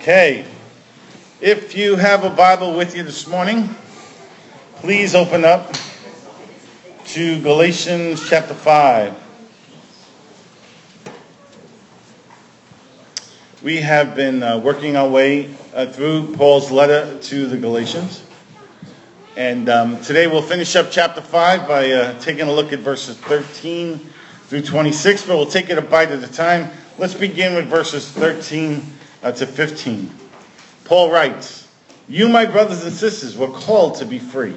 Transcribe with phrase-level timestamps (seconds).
[0.00, 0.46] Okay.
[1.42, 3.68] If you have a Bible with you this morning,
[4.76, 5.76] please open up
[7.08, 9.14] to Galatians chapter 5.
[13.62, 18.24] We have been uh, working our way uh, through Paul's letter to the Galatians.
[19.36, 23.18] And um, today we'll finish up chapter 5 by uh, taking a look at verses
[23.18, 23.98] 13
[24.44, 26.70] through 26, but we'll take it a bite at a time.
[26.96, 30.10] Let's begin with verses 13 uh, Uh, to 15.
[30.84, 31.68] Paul writes,
[32.08, 34.56] You, my brothers and sisters, were called to be free.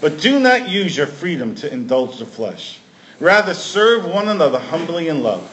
[0.00, 2.80] But do not use your freedom to indulge the flesh.
[3.18, 5.48] Rather, serve one another humbly in love.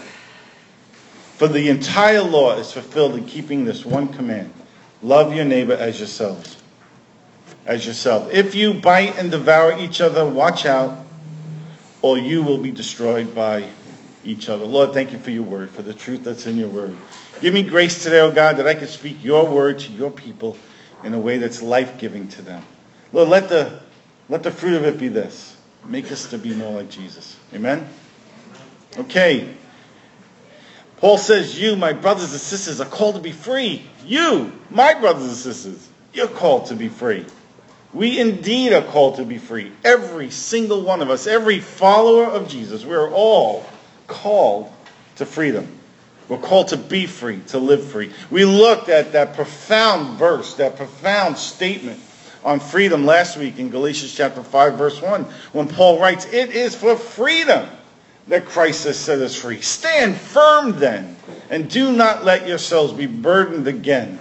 [1.38, 4.54] For the entire law is fulfilled in keeping this one command
[5.04, 6.58] love your neighbor as yourselves.
[7.66, 8.32] As yourself.
[8.32, 11.06] If you bite and devour each other, watch out,
[12.02, 13.70] or you will be destroyed by
[14.24, 14.66] each other.
[14.66, 16.98] Lord, thank you for your word, for the truth that's in your word.
[17.42, 20.58] Give me grace today, oh God, that I can speak your word to your people
[21.04, 22.64] in a way that's life giving to them.
[23.14, 23.80] Lord, let the,
[24.28, 27.38] let the fruit of it be this make us to be more like Jesus.
[27.54, 27.88] Amen?
[28.98, 29.54] Okay.
[30.98, 33.86] Paul says, You, my brothers and sisters, are called to be free.
[34.06, 37.26] You, my brothers and sisters, you're called to be free.
[37.94, 39.72] We indeed are called to be free.
[39.86, 43.66] Every single one of us, every follower of Jesus, we're all
[44.08, 44.72] called
[45.18, 45.77] to freedom.
[46.30, 48.12] We're called to be free, to live free.
[48.30, 52.02] We looked at that profound verse, that profound statement
[52.44, 56.76] on freedom last week in Galatians chapter 5, verse 1, when Paul writes, It is
[56.76, 57.70] for freedom
[58.28, 59.62] that Christ has set us free.
[59.62, 61.16] Stand firm then,
[61.50, 64.20] and do not let yourselves be burdened again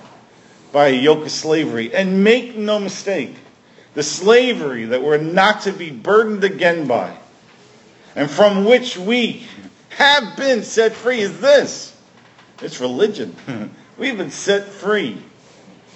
[0.70, 1.92] by a yoke of slavery.
[1.92, 3.34] And make no mistake,
[3.94, 7.16] the slavery that we're not to be burdened again by,
[8.14, 9.44] and from which we
[9.88, 11.95] have been set free, is this
[12.60, 13.34] it's religion.
[13.98, 15.18] We've been set free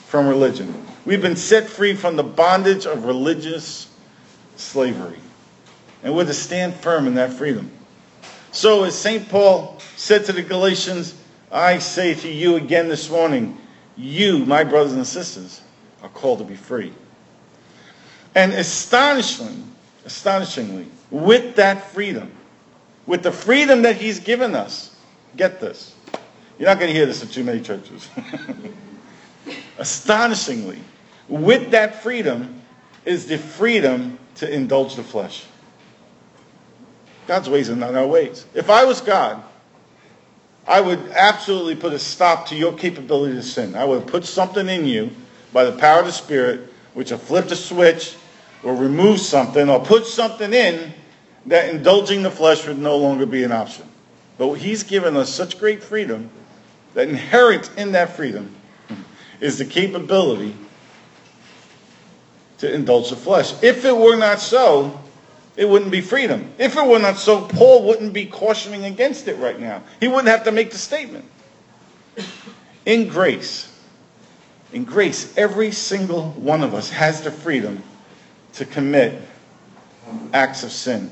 [0.07, 0.87] from religion.
[1.05, 3.89] We've been set free from the bondage of religious
[4.57, 5.19] slavery.
[6.03, 7.71] And we're to stand firm in that freedom.
[8.53, 9.29] So, as St.
[9.29, 11.15] Paul said to the Galatians,
[11.53, 13.59] I say to you again this morning,
[13.97, 15.61] you, my brothers and sisters,
[16.03, 16.93] are called to be free.
[18.35, 19.63] And astonishingly,
[20.05, 22.31] astonishingly, with that freedom,
[23.07, 24.97] with the freedom that he's given us,
[25.37, 25.95] get this,
[26.61, 28.11] you're not going to hear this in too many churches.
[29.79, 30.79] Astonishingly,
[31.27, 32.61] with that freedom
[33.07, 35.47] is the freedom to indulge the flesh.
[37.27, 38.45] God's ways are not our ways.
[38.53, 39.43] If I was God,
[40.69, 43.75] I would absolutely put a stop to your capability to sin.
[43.75, 45.11] I would put something in you
[45.55, 48.17] by the power of the Spirit, which will flip the switch
[48.63, 50.93] or remove something or put something in
[51.47, 53.89] that indulging the flesh would no longer be an option.
[54.37, 56.31] But He's given us such great freedom
[56.95, 58.55] that inherent in that freedom
[59.41, 60.55] is the capability
[62.59, 63.55] to indulge the flesh.
[63.63, 65.01] If it were not so,
[65.57, 66.53] it wouldn't be freedom.
[66.59, 69.83] If it were not so, Paul wouldn't be cautioning against it right now.
[69.99, 71.25] He wouldn't have to make the statement.
[72.87, 73.71] In grace,
[74.73, 77.83] in grace, every single one of us has the freedom
[78.55, 79.21] to commit
[80.33, 81.11] acts of sin.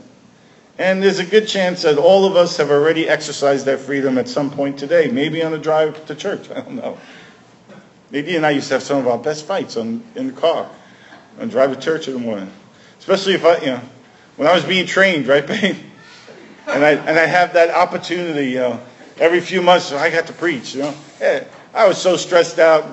[0.78, 4.28] And there's a good chance that all of us have already exercised that freedom at
[4.28, 6.48] some point today, maybe on the drive to church.
[6.54, 6.98] I don't know.
[8.10, 10.70] Maybe and I used to have some of our best fights on, in the car
[11.40, 12.50] on drive to church in the morning.
[12.98, 13.80] Especially if I, you know,
[14.36, 15.44] when I was being trained, right?
[16.68, 18.80] And I, and I have that opportunity, you know,
[19.16, 20.94] every few months I got to preach, you know.
[21.18, 22.84] Yeah, I was so stressed out.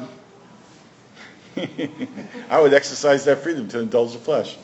[2.50, 4.58] I would exercise that freedom to indulge the flesh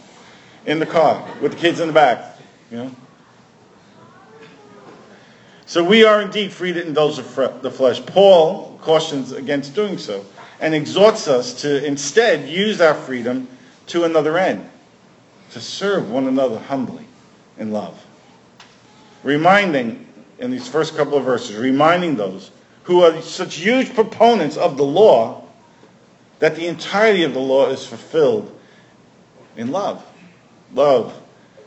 [0.65, 2.37] in the car with the kids in the back,
[2.71, 2.95] you know.
[5.71, 8.05] So we are indeed free to indulge the flesh.
[8.05, 10.25] Paul cautions against doing so
[10.59, 13.47] and exhorts us to instead use our freedom
[13.87, 14.69] to another end,
[15.51, 17.05] to serve one another humbly
[17.57, 18.05] in love.
[19.23, 20.05] Reminding,
[20.39, 22.51] in these first couple of verses, reminding those
[22.83, 25.47] who are such huge proponents of the law
[26.39, 28.53] that the entirety of the law is fulfilled
[29.55, 30.05] in love.
[30.73, 31.17] Love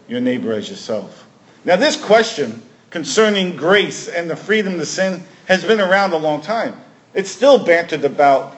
[0.09, 1.27] your neighbor as yourself.
[1.65, 2.61] Now, this question
[2.95, 6.81] concerning grace and the freedom to sin has been around a long time.
[7.13, 8.57] It's still bantered about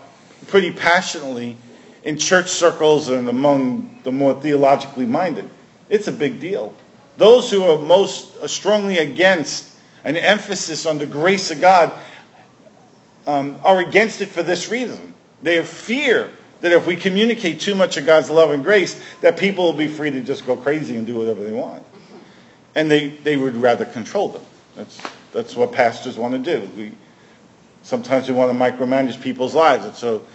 [0.49, 1.57] pretty passionately
[2.05, 5.49] in church circles and among the more theologically minded.
[5.89, 6.75] It's a big deal.
[7.17, 9.73] Those who are most strongly against
[10.05, 11.91] an emphasis on the grace of God
[13.27, 15.15] um, are against it for this reason.
[15.43, 16.31] They fear
[16.61, 19.89] that if we communicate too much of God's love and grace, that people will be
[19.89, 21.83] free to just go crazy and do whatever they want
[22.77, 24.43] and they, they would rather control them.
[24.77, 25.01] That's,
[25.33, 26.71] that's what pastors want to do.
[26.77, 26.93] We
[27.87, 29.85] Sometimes we want to micromanage people's lives.
[29.85, 30.27] And so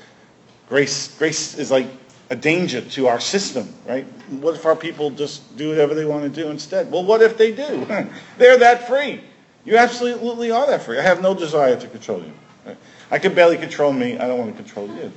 [0.69, 1.87] grace, grace is like
[2.29, 4.05] a danger to our system, right?
[4.39, 6.89] What if our people just do whatever they want to do instead?
[6.89, 7.85] Well, what if they do?
[8.37, 9.19] They're that free.
[9.65, 10.97] You absolutely are that free.
[10.97, 12.31] I have no desire to control you.
[12.65, 12.77] Right?
[13.11, 14.17] I can barely control me.
[14.17, 15.11] I don't want to control you.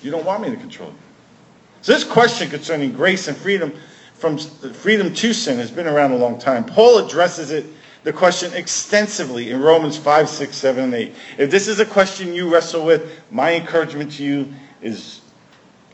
[0.00, 0.96] You don't want me to control you.
[1.80, 3.74] So this question concerning grace and freedom
[4.22, 6.64] from freedom to sin has been around a long time.
[6.64, 7.66] Paul addresses it,
[8.04, 11.14] the question extensively in Romans 5, 6, 7, and 8.
[11.38, 15.22] If this is a question you wrestle with, my encouragement to you is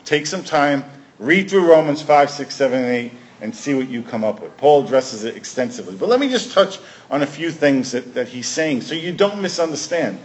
[0.04, 0.84] take some time,
[1.19, 4.54] read through Romans 5, 6, 7, and 8, and see what you come up with.
[4.58, 5.96] Paul addresses it extensively.
[5.96, 9.12] But let me just touch on a few things that, that he's saying so you
[9.12, 10.20] don't misunderstand.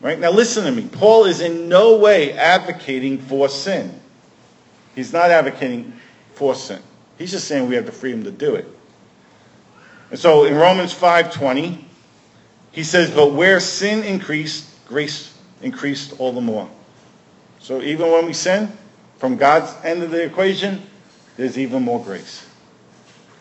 [0.00, 0.18] Right?
[0.18, 0.88] Now listen to me.
[0.88, 4.00] Paul is in no way advocating for sin.
[4.96, 5.92] He's not advocating
[6.34, 6.80] for sin.
[7.18, 8.66] He's just saying we have the freedom to do it.
[10.10, 11.84] And so in Romans 5:20,
[12.70, 15.30] he says, "But where sin increased, grace
[15.62, 16.68] increased all the more."
[17.60, 18.72] So even when we sin,
[19.18, 20.82] from God's end of the equation,
[21.36, 22.42] there's even more grace.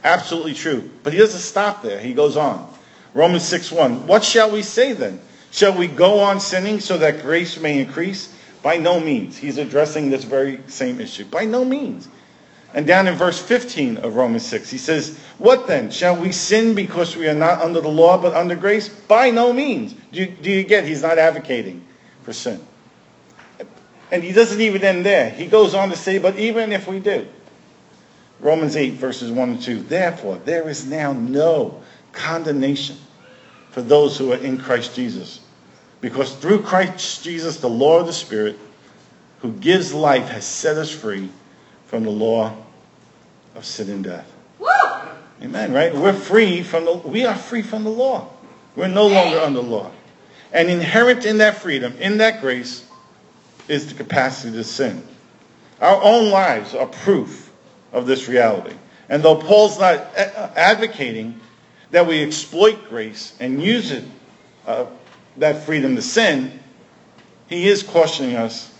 [0.03, 0.89] Absolutely true.
[1.03, 1.99] But he doesn't stop there.
[1.99, 2.67] He goes on.
[3.13, 4.07] Romans 6:1.
[4.07, 5.19] What shall we say then?
[5.51, 8.29] Shall we go on sinning so that grace may increase?
[8.63, 9.37] By no means.
[9.37, 11.25] He's addressing this very same issue.
[11.25, 12.07] By no means.
[12.73, 15.91] And down in verse 15 of Romans 6, he says, What then?
[15.91, 18.87] Shall we sin because we are not under the law but under grace?
[18.87, 19.93] By no means.
[20.11, 20.85] Do you, do you get?
[20.85, 21.85] He's not advocating
[22.23, 22.65] for sin.
[24.09, 25.29] And he doesn't even end there.
[25.29, 27.27] He goes on to say, But even if we do,
[28.39, 31.81] Romans 8, verses 1 and 2, Therefore, there is now no
[32.13, 32.97] condemnation
[33.71, 35.41] for those who are in Christ Jesus.
[35.99, 38.57] Because through Christ Jesus, the law of the Spirit,
[39.39, 41.29] who gives life, has set us free
[41.91, 42.55] from the law
[43.53, 44.25] of sin and death.
[44.59, 44.69] Woo!
[45.43, 45.93] Amen, right?
[45.93, 48.29] We're free from the, we are free from the law.
[48.77, 49.91] We're no longer under law.
[50.53, 52.85] And inherent in that freedom, in that grace,
[53.67, 55.05] is the capacity to sin.
[55.81, 57.51] Our own lives are proof
[57.91, 58.75] of this reality.
[59.09, 61.41] And though Paul's not advocating
[61.89, 64.05] that we exploit grace and use it,
[64.65, 64.85] uh,
[65.35, 66.57] that freedom to sin,
[67.49, 68.73] he is cautioning us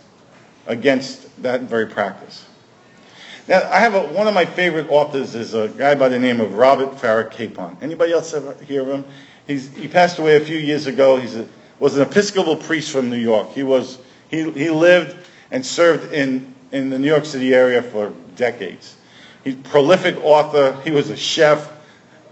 [0.65, 2.45] against that very practice.
[3.47, 6.39] Now, I have a, one of my favorite authors is a guy by the name
[6.39, 7.75] of Robert Farrar Capon.
[7.81, 9.05] Anybody else ever hear of him?
[9.47, 11.17] He's, he passed away a few years ago.
[11.17, 11.45] He
[11.79, 13.49] was an Episcopal priest from New York.
[13.51, 13.97] He was
[14.29, 15.17] he, he lived
[15.49, 18.95] and served in, in the New York City area for decades.
[19.43, 20.79] He's a prolific author.
[20.83, 21.71] He was a chef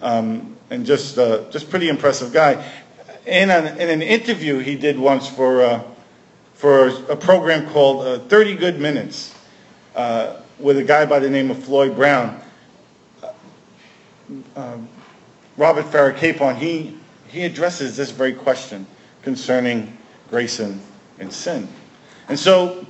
[0.01, 2.63] um, and just uh, just pretty impressive guy.
[3.25, 5.83] In an, in an interview he did once for uh,
[6.53, 9.33] for a program called uh, 30 Good Minutes.
[9.95, 12.39] Uh, with a guy by the name of Floyd Brown.
[14.55, 14.77] Uh,
[15.57, 16.97] Robert Farrar Capon, he,
[17.27, 18.85] he addresses this very question
[19.21, 19.97] concerning
[20.29, 20.79] grace and,
[21.19, 21.67] and sin.
[22.27, 22.85] And so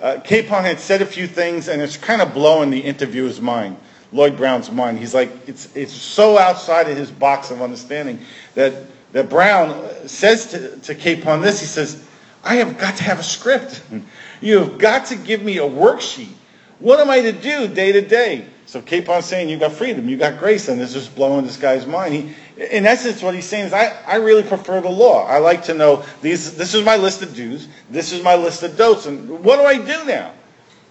[0.00, 3.76] uh, Capon had said a few things, and it's kind of blowing the interviewer's mind,
[4.12, 4.98] Lloyd Brown's mind.
[4.98, 8.20] He's like, it's, it's so outside of his box of understanding
[8.54, 8.74] that,
[9.12, 11.60] that Brown says to, to Capon this.
[11.60, 12.04] He says,
[12.44, 13.82] I have got to have a script.
[14.40, 16.37] You have got to give me a worksheet
[16.80, 18.46] what am I to do day to day?
[18.66, 21.86] So Capon saying you got freedom, you got grace, and this is blowing this guy's
[21.86, 22.14] mind.
[22.14, 22.34] He,
[22.70, 25.24] in essence, what he's saying is, I, I really prefer the law.
[25.24, 26.54] I like to know these.
[26.54, 27.68] This is my list of do's.
[27.90, 29.06] This is my list of don'ts.
[29.06, 30.32] And what do I do now?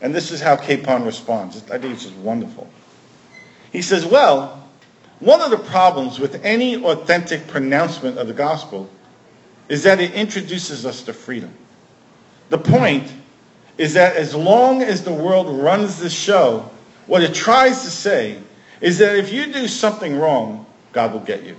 [0.02, 1.58] And this is how Capon responds.
[1.70, 2.68] I think it's just wonderful.
[3.72, 4.68] He says, well,
[5.20, 8.90] one of the problems with any authentic pronouncement of the gospel
[9.70, 11.54] is that it introduces us to freedom.
[12.50, 13.12] The point
[13.78, 16.70] is that as long as the world runs the show,
[17.06, 18.40] what it tries to say
[18.82, 21.56] is that if you do something wrong, God will get you.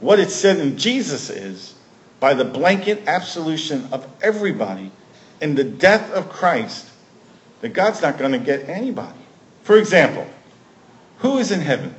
[0.00, 1.74] What it said in Jesus is,
[2.20, 4.90] by the blanket absolution of everybody
[5.40, 6.90] in the death of Christ,
[7.60, 9.18] that God's not going to get anybody.
[9.62, 10.26] For example,
[11.18, 11.94] who is in heaven?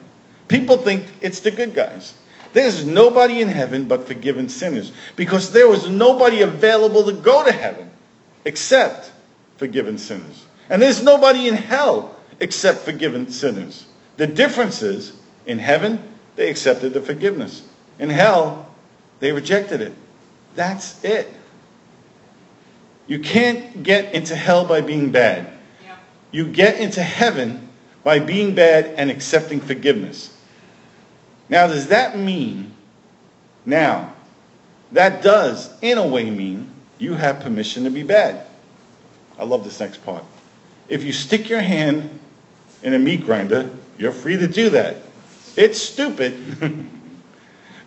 [0.48, 2.14] People think it's the good guys.
[2.54, 7.52] There's nobody in heaven but forgiven sinners because there was nobody available to go to
[7.52, 7.90] heaven
[8.48, 9.12] except
[9.58, 10.46] forgiven sinners.
[10.70, 13.86] And there's nobody in hell except forgiven sinners.
[14.16, 15.12] The difference is,
[15.46, 16.02] in heaven,
[16.38, 17.68] they accepted the forgiveness.
[18.00, 18.74] In hell,
[19.20, 19.94] they rejected it.
[20.56, 21.28] That's it.
[23.08, 25.52] You can't get into hell by being bad.
[26.32, 27.68] You get into heaven
[28.04, 30.34] by being bad and accepting forgiveness.
[31.50, 32.72] Now, does that mean,
[33.66, 34.14] now,
[34.94, 38.46] that does, in a way, mean you have permission to be bad.
[39.38, 40.24] I love this next part.
[40.90, 42.20] If you stick your hand
[42.84, 44.98] in a meat grinder, you're free to do that.
[45.56, 46.88] It's stupid,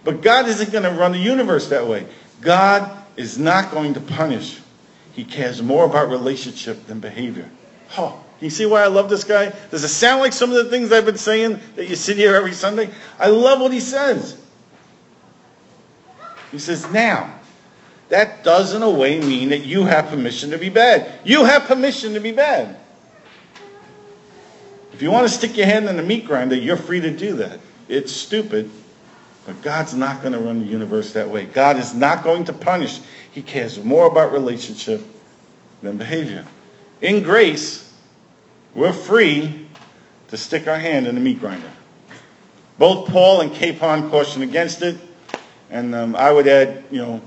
[0.04, 2.06] But God isn't going to run the universe that way.
[2.40, 4.58] God is not going to punish.
[5.12, 7.48] He cares more about relationship than behavior.
[7.98, 9.52] Oh, you see why I love this guy?
[9.70, 12.34] Does it sound like some of the things I've been saying that you sit here
[12.34, 12.88] every Sunday?
[13.18, 14.40] I love what he says.
[16.50, 17.32] He says, now,
[18.10, 21.10] that does in a way mean that you have permission to be bad.
[21.24, 22.76] You have permission to be bad.
[24.92, 27.36] If you want to stick your hand in the meat grinder, you're free to do
[27.36, 27.60] that.
[27.88, 28.68] It's stupid,
[29.46, 31.46] but God's not going to run the universe that way.
[31.46, 33.00] God is not going to punish.
[33.30, 35.02] He cares more about relationship
[35.80, 36.44] than behavior.
[37.00, 37.94] In grace,
[38.74, 39.68] we're free
[40.28, 41.70] to stick our hand in the meat grinder.
[42.76, 44.98] Both Paul and Capon caution against it,
[45.70, 47.22] and um, I would add, you know,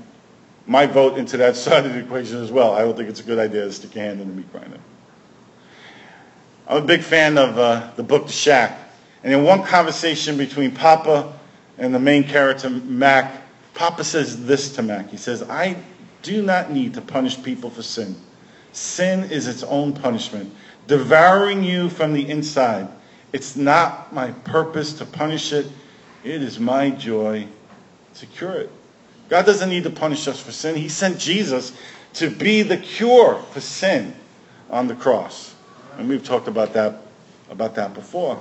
[0.66, 2.72] my vote into that side of the equation as well.
[2.72, 4.78] I don't think it's a good idea to stick your hand in the meat grinder.
[6.66, 8.78] I'm a big fan of uh, the book The Shack.
[9.22, 11.32] And in one conversation between Papa
[11.78, 13.42] and the main character, Mac,
[13.74, 15.10] Papa says this to Mac.
[15.10, 15.76] He says, I
[16.22, 18.16] do not need to punish people for sin.
[18.72, 20.52] Sin is its own punishment,
[20.86, 22.88] devouring you from the inside.
[23.32, 25.66] It's not my purpose to punish it.
[26.24, 27.46] It is my joy
[28.14, 28.70] to cure it.
[29.28, 30.76] God doesn't need to punish us for sin.
[30.76, 31.72] He sent Jesus
[32.14, 34.14] to be the cure for sin
[34.70, 35.54] on the cross.
[35.98, 37.02] And we've talked about that,
[37.50, 38.40] about that before.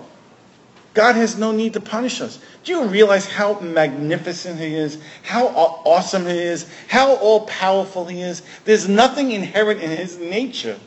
[0.94, 2.40] God has no need to punish us.
[2.64, 5.00] Do you realize how magnificent He is?
[5.24, 6.70] How awesome He is?
[6.88, 8.44] How all powerful He is?
[8.66, 10.80] There's nothing inherent in His nature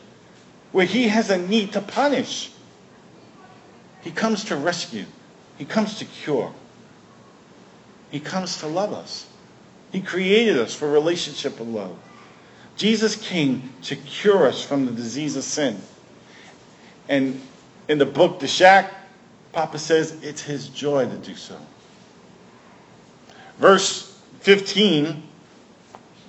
[0.71, 2.53] where He has a need to punish.
[4.03, 5.07] He comes to rescue,
[5.59, 6.53] He comes to cure,
[8.13, 9.27] He comes to love us.
[9.97, 11.97] He created us for relationship and love.
[12.77, 15.81] Jesus came to cure us from the disease of sin.
[17.09, 17.41] And
[17.89, 18.93] in the book, The Shack,
[19.53, 21.59] Papa says it's his joy to do so.
[23.57, 25.23] Verse 15,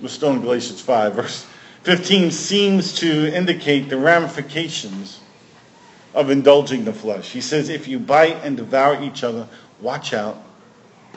[0.01, 1.45] we're still in Galatians 5, verse
[1.83, 5.19] 15 seems to indicate the ramifications
[6.13, 7.31] of indulging the flesh.
[7.31, 9.45] He says, if you bite and devour each other,
[9.81, 10.41] watch out,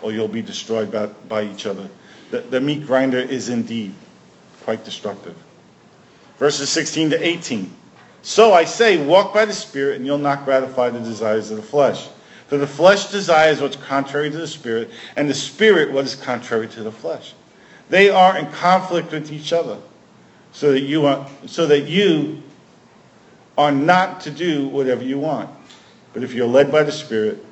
[0.02, 1.88] or you'll be destroyed by, by each other.
[2.30, 3.94] The, the meat grinder is indeed
[4.62, 5.36] quite destructive.
[6.38, 7.70] Verses 16 to 18.
[8.22, 11.62] So I say, walk by the Spirit, and you'll not gratify the desires of the
[11.62, 12.08] flesh.
[12.48, 16.68] For the flesh desires what's contrary to the Spirit, and the Spirit what is contrary
[16.68, 17.34] to the flesh.
[17.88, 19.78] They are in conflict with each other,
[20.52, 22.42] so that you are, so that you
[23.56, 25.50] are not to do whatever you want.
[26.12, 27.44] But if you're led by the Spirit,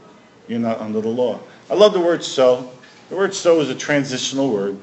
[0.49, 1.41] you're not under the law.
[1.71, 2.73] I love the word so.
[3.09, 4.79] The word so is a transitional word.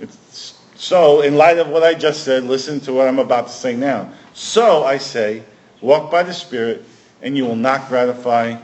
[0.00, 3.52] It's, so, in light of what I just said, listen to what I'm about to
[3.52, 4.12] say now.
[4.34, 5.44] So, I say,
[5.80, 6.84] walk by the Spirit,
[7.22, 8.56] and you will not gratify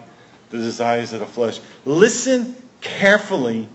[0.50, 1.61] the desires of the flesh.
[1.85, 3.68] Listen carefully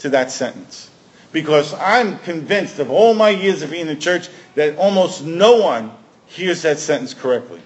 [0.00, 0.90] to that sentence.
[1.32, 5.56] Because I'm convinced of all my years of being in the church that almost no
[5.56, 5.90] one
[6.26, 7.60] hears that sentence correctly.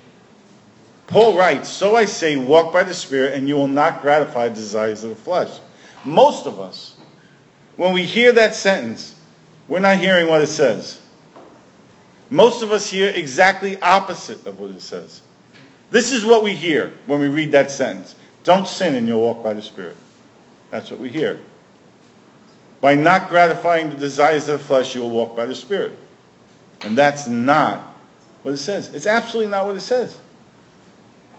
[1.08, 4.54] Paul writes, So I say, walk by the Spirit, and you will not gratify the
[4.54, 5.50] desires of the flesh.
[6.04, 6.91] Most of us,
[7.76, 9.14] when we hear that sentence,
[9.68, 11.00] we're not hearing what it says.
[12.30, 15.22] Most of us hear exactly opposite of what it says.
[15.90, 18.14] This is what we hear when we read that sentence.
[18.44, 19.96] Don't sin and you'll walk by the Spirit.
[20.70, 21.38] That's what we hear.
[22.80, 25.96] By not gratifying the desires of the flesh, you will walk by the Spirit.
[26.80, 27.80] And that's not
[28.42, 28.92] what it says.
[28.94, 30.18] It's absolutely not what it says.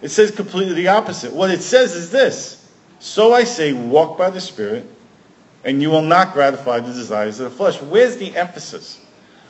[0.02, 1.34] It says completely the opposite.
[1.34, 4.88] What it says is this So I say, walk by the Spirit,
[5.64, 7.82] and you will not gratify the desires of the flesh.
[7.82, 9.00] Where's the emphasis?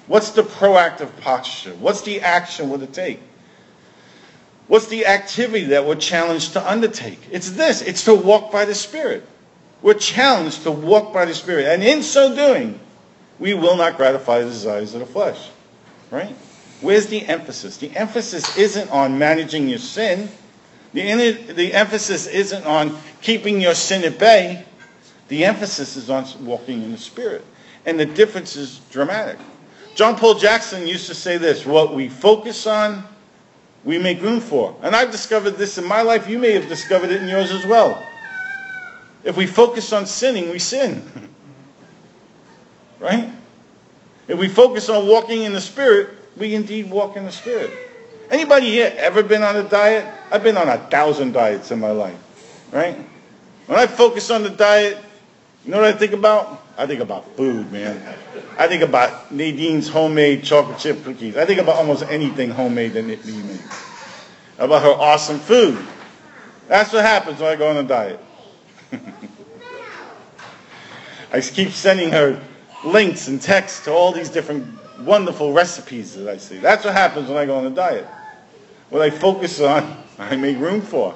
[0.07, 1.73] What's the proactive posture?
[1.75, 3.19] What's the action we're to take?
[4.67, 7.19] What's the activity that we're challenged to undertake?
[7.31, 9.27] It's this it's to walk by the Spirit.
[9.81, 11.65] We're challenged to walk by the Spirit.
[11.65, 12.79] And in so doing,
[13.39, 15.49] we will not gratify the desires of the flesh.
[16.11, 16.35] Right?
[16.81, 17.77] Where's the emphasis?
[17.77, 20.29] The emphasis isn't on managing your sin.
[20.93, 24.65] The, the emphasis isn't on keeping your sin at bay.
[25.27, 27.45] The emphasis is on walking in the Spirit.
[27.85, 29.39] And the difference is dramatic.
[29.95, 33.03] John Paul Jackson used to say this what we focus on,
[33.83, 34.75] we make room for.
[34.81, 36.27] And I've discovered this in my life.
[36.27, 38.03] You may have discovered it in yours as well.
[39.23, 41.09] If we focus on sinning, we sin.
[42.99, 43.29] right?
[44.27, 47.71] If we focus on walking in the Spirit, we indeed walk in the Spirit.
[48.31, 50.05] Anybody here ever been on a diet?
[50.31, 52.17] I've been on a thousand diets in my life.
[52.71, 52.97] Right?
[53.67, 54.97] When I focus on the diet,
[55.65, 56.61] you know what I think about?
[56.77, 58.01] I think about food, man.
[58.57, 61.37] I think about Nadine's homemade chocolate chip cookies.
[61.37, 63.93] I think about almost anything homemade that Nadine makes.
[64.57, 65.83] About her awesome food.
[66.67, 68.19] That's what happens when I go on a diet.
[71.31, 72.41] I keep sending her
[72.83, 74.67] links and texts to all these different
[74.99, 76.57] wonderful recipes that I see.
[76.57, 78.05] That's what happens when I go on a diet.
[78.89, 81.15] What I focus on, I make room for.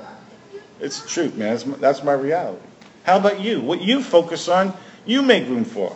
[0.80, 1.50] It's the truth, man.
[1.50, 2.67] That's my, that's my reality.
[3.08, 3.62] How about you?
[3.62, 4.74] What you focus on,
[5.06, 5.96] you make room for.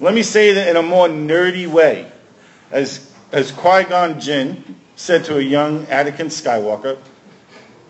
[0.00, 2.12] Let me say that in a more nerdy way.
[2.70, 6.98] As, as Qui-Gon Jinn said to a young Anakin Skywalker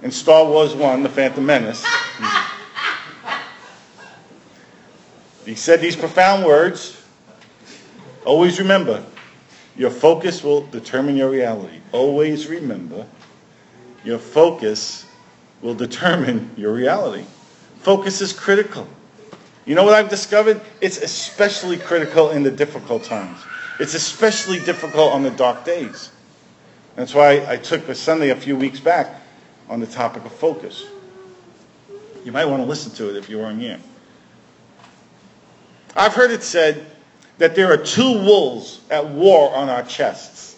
[0.02, 1.85] in Star Wars 1, The Phantom Menace,
[5.45, 7.04] he said these profound words,
[8.25, 9.04] always remember,
[9.76, 11.81] your focus will determine your reality.
[11.90, 13.09] Always remember,
[14.04, 15.04] your focus
[15.62, 17.25] will determine your reality.
[17.83, 18.87] Focus is critical.
[19.65, 20.61] You know what I've discovered?
[20.81, 23.39] It's especially critical in the difficult times.
[23.81, 26.11] It's especially difficult on the dark days.
[26.95, 29.21] That's why I took a Sunday a few weeks back
[29.69, 30.87] on the topic of focus.
[32.25, 33.81] You might want to listen to it if you weren't here.
[35.97, 36.87] I've heard it said
[37.39, 40.57] that there are two wolves at war on our chests.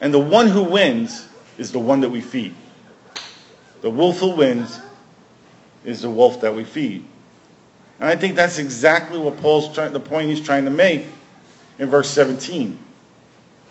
[0.00, 1.26] And the one who wins
[1.58, 2.54] is the one that we feed.
[3.80, 4.80] The wolf who wins
[5.88, 7.04] is the wolf that we feed.
[7.98, 11.06] And I think that's exactly what Paul's trying, the point he's trying to make
[11.78, 12.78] in verse 17.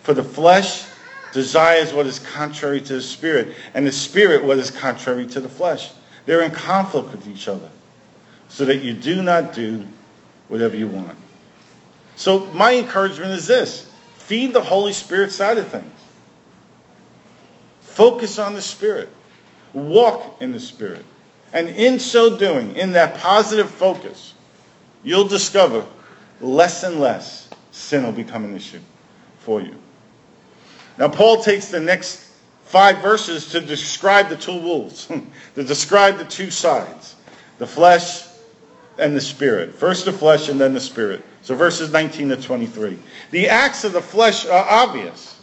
[0.02, 0.84] For the flesh
[1.32, 5.48] desires what is contrary to the spirit, and the spirit what is contrary to the
[5.48, 5.92] flesh.
[6.26, 7.70] They're in conflict with each other,
[8.48, 9.86] so that you do not do
[10.48, 11.16] whatever you want.
[12.16, 13.88] So my encouragement is this.
[14.16, 15.92] Feed the Holy Spirit side of things.
[17.80, 19.08] Focus on the Spirit.
[19.72, 21.04] Walk in the Spirit.
[21.52, 24.34] And in so doing, in that positive focus,
[25.02, 25.84] you'll discover
[26.40, 28.80] less and less sin will become an issue
[29.38, 29.74] for you.
[30.98, 32.28] Now, Paul takes the next
[32.64, 35.06] five verses to describe the two wolves,
[35.54, 37.14] to describe the two sides
[37.58, 38.24] the flesh
[38.98, 39.74] and the spirit.
[39.74, 41.24] First the flesh and then the spirit.
[41.42, 42.98] So verses 19 to 23.
[43.30, 45.40] The acts of the flesh are obvious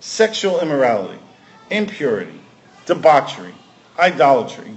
[0.00, 1.18] sexual immorality,
[1.70, 2.40] impurity,
[2.84, 3.54] debauchery,
[3.98, 4.76] idolatry,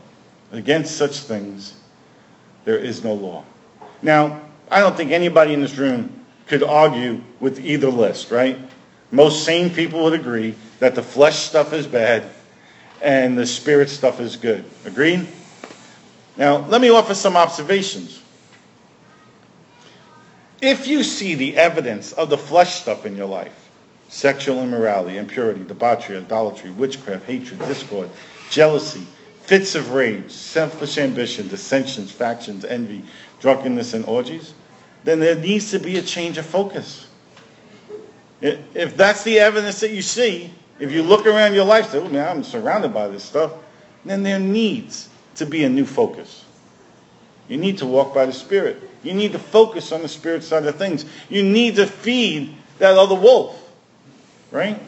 [0.51, 1.75] Against such things,
[2.65, 3.43] there is no law.
[4.01, 8.57] Now, I don't think anybody in this room could argue with either list, right?
[9.11, 12.23] Most sane people would agree that the flesh stuff is bad
[13.01, 14.65] and the spirit stuff is good.
[14.85, 15.27] Agreed?
[16.37, 18.21] Now, let me offer some observations.
[20.61, 23.69] If you see the evidence of the flesh stuff in your life,
[24.09, 28.09] sexual immorality, impurity, debauchery, idolatry, witchcraft, hatred, discord,
[28.49, 29.05] jealousy,
[29.51, 33.03] fits of rage, selfish ambition, dissensions, factions, envy,
[33.41, 34.53] drunkenness, and orgies,
[35.03, 37.05] then there needs to be a change of focus.
[38.39, 42.07] If that's the evidence that you see, if you look around your life, say, oh,
[42.07, 43.51] man, I'm surrounded by this stuff,
[44.05, 46.45] then there needs to be a new focus.
[47.49, 48.81] You need to walk by the Spirit.
[49.03, 51.03] You need to focus on the Spirit side of things.
[51.27, 53.69] You need to feed that other wolf,
[54.49, 54.81] right?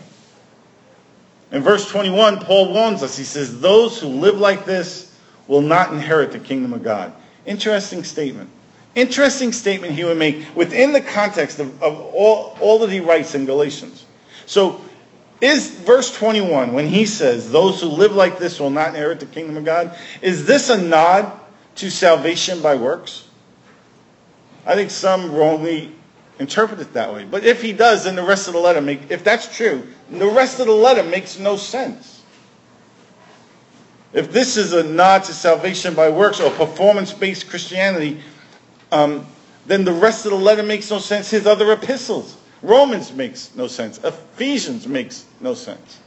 [1.53, 3.15] In verse 21, Paul warns us.
[3.15, 5.15] He says, Those who live like this
[5.47, 7.13] will not inherit the kingdom of God.
[7.45, 8.49] Interesting statement.
[8.95, 13.35] Interesting statement he would make within the context of, of all, all that he writes
[13.35, 14.05] in Galatians.
[14.47, 14.81] So,
[15.41, 19.27] is verse 21, when he says, Those who live like this will not inherit the
[19.27, 21.31] kingdom of God, is this a nod
[21.75, 23.27] to salvation by works?
[24.65, 25.91] I think some wrongly
[26.39, 27.25] interpret it that way.
[27.25, 29.87] But if he does, then the rest of the letter make if that's true,
[30.19, 32.23] the rest of the letter makes no sense.
[34.13, 38.21] If this is a nod to salvation by works or performance-based Christianity,
[38.91, 39.25] um,
[39.65, 41.31] then the rest of the letter makes no sense.
[41.31, 43.97] His other epistles, Romans makes no sense.
[44.03, 45.99] Ephesians makes no sense.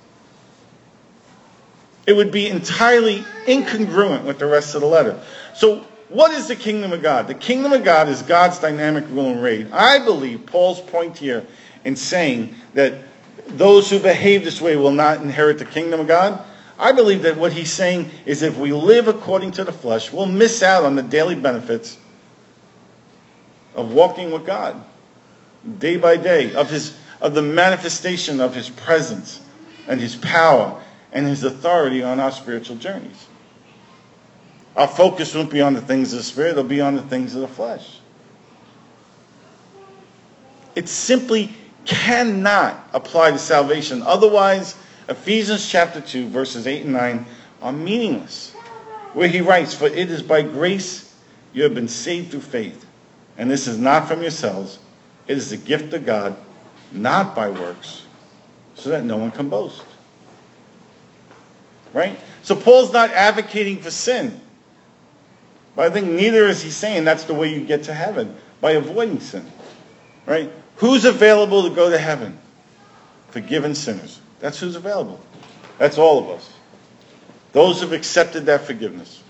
[2.07, 5.21] It would be entirely incongruent with the rest of the letter.
[5.55, 7.27] So what is the kingdom of God?
[7.27, 9.69] The kingdom of God is God's dynamic rule and reign.
[9.73, 11.45] I believe Paul's point here
[11.85, 12.95] in saying that
[13.49, 16.45] those who behave this way will not inherit the kingdom of God.
[16.79, 20.27] I believe that what he's saying is if we live according to the flesh, we'll
[20.27, 21.99] miss out on the daily benefits
[23.75, 24.83] of walking with God
[25.79, 29.41] day by day, of his of the manifestation of his presence
[29.89, 30.83] and his power
[31.13, 33.27] and his authority on our spiritual journeys.
[34.77, 37.35] Our focus won't be on the things of the Spirit, it'll be on the things
[37.35, 38.01] of the flesh.
[40.75, 41.55] It's simply
[41.87, 44.03] cannot apply to salvation.
[44.03, 44.77] Otherwise,
[45.09, 47.27] Ephesians chapter 2, verses 8 and 9
[47.63, 48.53] are meaningless.
[49.15, 51.15] Where he writes, For it is by grace
[51.53, 52.85] you have been saved through faith.
[53.39, 54.79] And this is not from yourselves,
[55.27, 56.37] it is the gift of God,
[56.93, 58.05] not by works,
[58.75, 59.85] so that no one can boast.
[61.93, 62.19] Right?
[62.43, 64.41] So Paul's not advocating for sin.
[65.75, 68.73] But I think neither is he saying that's the way you get to heaven, by
[68.73, 69.51] avoiding sin.
[70.25, 70.51] Right?
[70.77, 72.39] Who's available to go to heaven?
[73.31, 74.21] Forgiven sinners.
[74.41, 75.21] That's who's available.
[75.79, 76.53] That's all of us.
[77.53, 79.23] Those who've accepted that forgiveness.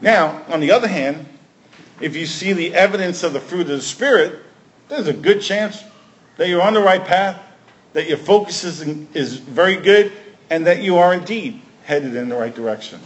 [0.00, 1.26] Now, on the other hand,
[2.00, 4.40] if you see the evidence of the fruit of the Spirit,
[4.88, 5.84] there's a good chance
[6.38, 7.40] that you're on the right path,
[7.92, 8.80] that your focus is,
[9.14, 10.12] is very good,
[10.48, 13.00] and that you are indeed headed in the right direction.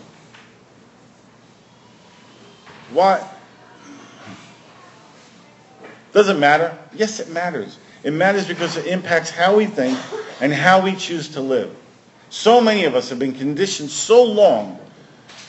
[2.93, 3.29] Why?
[6.15, 6.79] Does it matter?
[6.95, 7.77] Yes, it matters.
[8.05, 9.99] It matters because it impacts how we think
[10.41, 11.75] and how we choose to live.
[12.31, 14.79] So many of us have been conditioned so long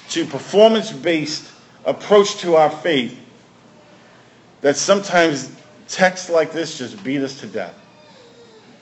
[0.10, 1.52] to performance-based
[1.86, 3.20] approach to our faith
[4.62, 5.52] that sometimes
[5.88, 7.80] texts like this just beat us to death.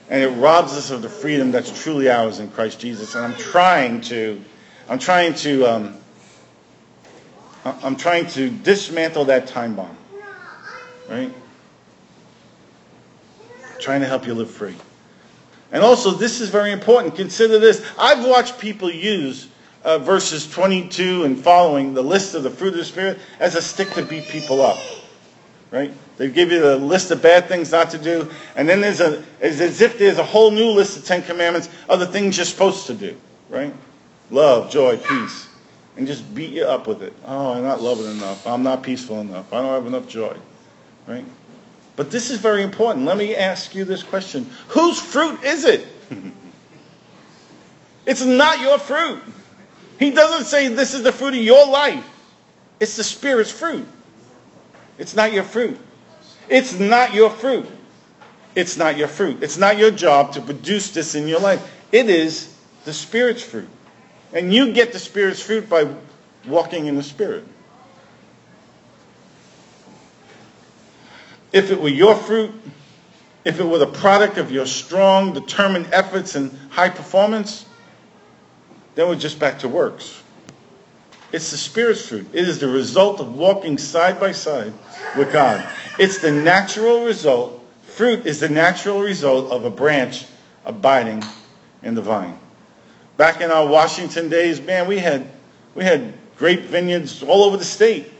[0.08, 3.14] And it robs us of the freedom that's truly ours in Christ Jesus.
[3.14, 4.42] And I'm trying to,
[4.88, 5.96] I'm trying to, um,
[7.64, 9.96] I'm trying to dismantle that time bomb.
[11.08, 11.32] Right?
[13.84, 14.74] Trying to help you live free.
[15.70, 17.14] And also, this is very important.
[17.14, 17.86] Consider this.
[17.98, 19.48] I've watched people use
[19.84, 23.62] uh, verses 22 and following, the list of the fruit of the Spirit, as a
[23.62, 24.78] stick to beat people up.
[25.70, 25.92] Right?
[26.16, 29.22] They give you the list of bad things not to do, and then there's a,
[29.40, 32.46] it's as if there's a whole new list of Ten Commandments of the things you're
[32.46, 33.16] supposed to do.
[33.50, 33.74] Right?
[34.30, 35.48] Love, joy, peace.
[35.96, 37.12] And just beat you up with it.
[37.26, 38.46] Oh, I'm not loving enough.
[38.46, 39.52] I'm not peaceful enough.
[39.52, 40.36] I don't have enough joy.
[41.06, 41.24] Right?
[41.96, 43.04] But this is very important.
[43.04, 44.50] Let me ask you this question.
[44.68, 45.86] Whose fruit is it?
[48.06, 49.22] it's not your fruit.
[49.98, 52.04] He doesn't say this is the fruit of your life.
[52.80, 53.86] It's the Spirit's fruit.
[54.98, 55.78] It's not your fruit.
[56.48, 57.66] It's not your fruit.
[58.56, 59.42] It's not your fruit.
[59.42, 61.72] It's not your job to produce this in your life.
[61.92, 63.68] It is the Spirit's fruit.
[64.32, 65.88] And you get the Spirit's fruit by
[66.46, 67.44] walking in the Spirit.
[71.54, 72.50] If it were your fruit,
[73.44, 77.64] if it were the product of your strong, determined efforts and high performance,
[78.96, 80.20] then we're just back to works.
[81.30, 82.26] It's the Spirit's fruit.
[82.32, 84.72] It is the result of walking side by side
[85.16, 85.64] with God.
[85.96, 87.64] It's the natural result.
[87.84, 90.26] Fruit is the natural result of a branch
[90.64, 91.22] abiding
[91.84, 92.36] in the vine.
[93.16, 95.28] Back in our Washington days, man, we had
[95.76, 98.10] we had grape vineyards all over the state.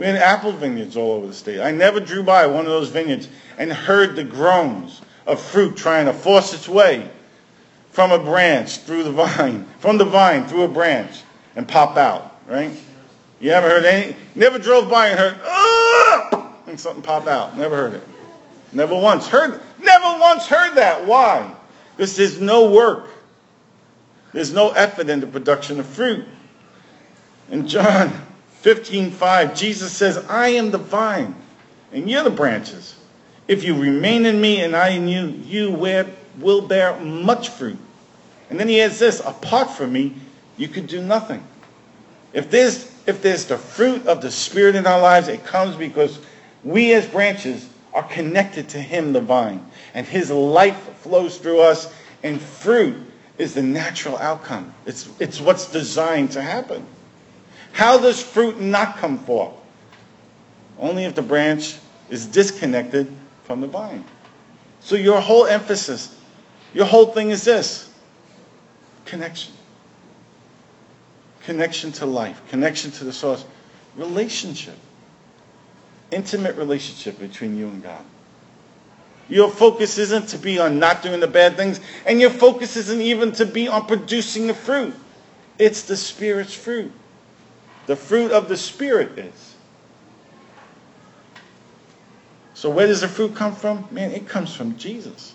[0.00, 1.60] We had apple vineyards all over the state.
[1.60, 6.06] I never drew by one of those vineyards and heard the groans of fruit trying
[6.06, 7.10] to force its way
[7.90, 11.20] from a branch through the vine, from the vine through a branch
[11.54, 12.70] and pop out, right?
[13.40, 14.16] You ever heard any?
[14.34, 16.54] Never drove by and heard, ah!
[16.66, 17.58] and something pop out.
[17.58, 18.08] Never heard it.
[18.72, 21.04] Never once heard, never once heard that.
[21.04, 21.54] Why?
[21.98, 23.10] This is no work.
[24.32, 26.24] There's no effort in the production of fruit.
[27.50, 28.28] And John
[28.62, 31.34] 15:5, Jesus says, I am the vine,
[31.92, 32.94] and you're the branches.
[33.48, 35.70] If you remain in me and I in you, you
[36.38, 37.78] will bear much fruit.
[38.48, 40.14] And then he adds this, apart from me,
[40.56, 41.42] you could do nothing.
[42.32, 46.18] If there's, if there's the fruit of the Spirit in our lives, it comes because
[46.62, 49.64] we as branches are connected to him, the vine.
[49.94, 51.92] And his life flows through us,
[52.22, 52.96] and fruit
[53.38, 54.72] is the natural outcome.
[54.86, 56.86] It's, it's what's designed to happen.
[57.72, 59.54] How does fruit not come forth?
[60.78, 61.76] Only if the branch
[62.08, 63.10] is disconnected
[63.44, 64.04] from the vine.
[64.80, 66.16] So your whole emphasis,
[66.72, 67.92] your whole thing is this
[69.04, 69.52] connection.
[71.44, 73.44] Connection to life, connection to the source,
[73.96, 74.76] relationship.
[76.10, 78.04] Intimate relationship between you and God.
[79.28, 83.00] Your focus isn't to be on not doing the bad things, and your focus isn't
[83.00, 84.94] even to be on producing the fruit.
[85.58, 86.92] It's the Spirit's fruit
[87.90, 89.56] the fruit of the Spirit is.
[92.54, 93.88] So where does the fruit come from?
[93.90, 95.34] Man, it comes from Jesus.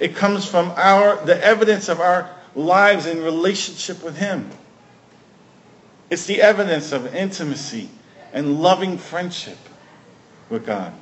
[0.00, 4.50] It comes from our the evidence of our lives in relationship with Him.
[6.10, 7.88] It's the evidence of intimacy
[8.32, 9.58] and loving friendship
[10.50, 10.92] with God.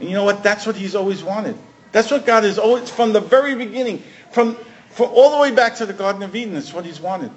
[0.00, 0.42] And you know what?
[0.42, 1.56] That's what He's always wanted.
[1.92, 4.56] That's what God is always, from the very beginning, from
[4.92, 7.30] for all the way back to the Garden of Eden, that's what he's wanted.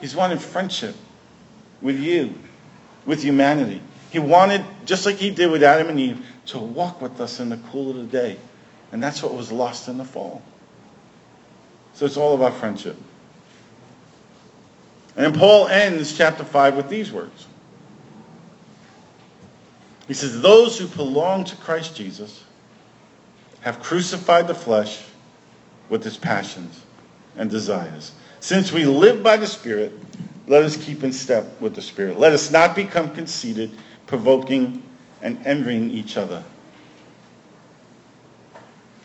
[0.00, 0.94] He's wanted friendship
[1.82, 2.34] with you,
[3.04, 3.82] with humanity.
[4.10, 7.48] He wanted, just like he did with Adam and Eve, to walk with us in
[7.48, 8.38] the cool of the day.
[8.92, 10.40] And that's what was lost in the fall.
[11.94, 12.96] So it's all about friendship.
[15.16, 17.46] And Paul ends chapter 5 with these words.
[20.06, 22.44] He says, Those who belong to Christ Jesus
[23.62, 25.04] have crucified the flesh
[25.88, 26.83] with its passions
[27.36, 28.12] and desires.
[28.40, 29.92] Since we live by the Spirit,
[30.46, 32.18] let us keep in step with the Spirit.
[32.18, 33.70] Let us not become conceited,
[34.06, 34.82] provoking,
[35.22, 36.44] and envying each other.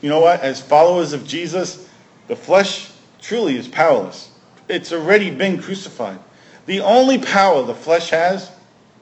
[0.01, 0.41] You know what?
[0.41, 1.89] As followers of Jesus,
[2.27, 4.31] the flesh truly is powerless.
[4.67, 6.19] It's already been crucified.
[6.65, 8.51] The only power the flesh has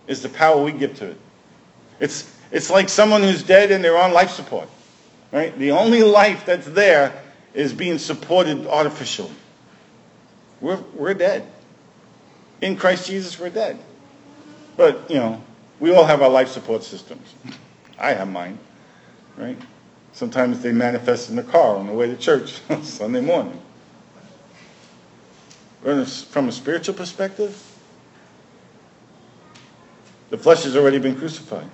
[0.07, 1.17] is the power we give to it.
[1.99, 4.69] It's, it's like someone who's dead and they're on life support.
[5.31, 5.57] Right?
[5.57, 7.21] The only life that's there
[7.57, 9.33] is being supported artificially.
[10.61, 11.43] We're, we're dead.
[12.61, 13.79] In Christ Jesus, we're dead.
[14.77, 15.41] But, you know,
[15.79, 17.33] we all have our life support systems.
[17.99, 18.59] I have mine,
[19.37, 19.57] right?
[20.13, 23.59] Sometimes they manifest in the car on the way to church on Sunday morning.
[25.81, 27.59] From a spiritual perspective,
[30.29, 31.69] the flesh has already been crucified.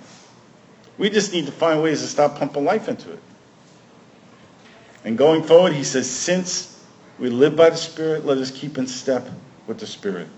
[0.96, 3.20] We just need to find ways to stop pumping life into it.
[5.04, 6.82] And going forward, he says, since
[7.18, 9.28] we live by the Spirit, let us keep in step
[9.66, 10.28] with the Spirit.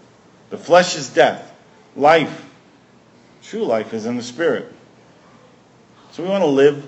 [0.51, 1.55] The flesh is death.
[1.95, 2.45] Life,
[3.43, 4.73] true life, is in the Spirit.
[6.13, 6.85] So we want to live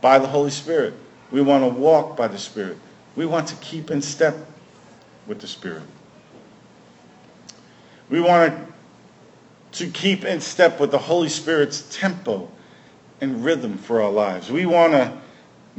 [0.00, 0.94] by the Holy Spirit.
[1.30, 2.76] We want to walk by the Spirit.
[3.16, 4.36] We want to keep in step
[5.26, 5.82] with the Spirit.
[8.10, 8.54] We want
[9.72, 12.50] to keep in step with the Holy Spirit's tempo
[13.22, 14.50] and rhythm for our lives.
[14.50, 15.21] We want to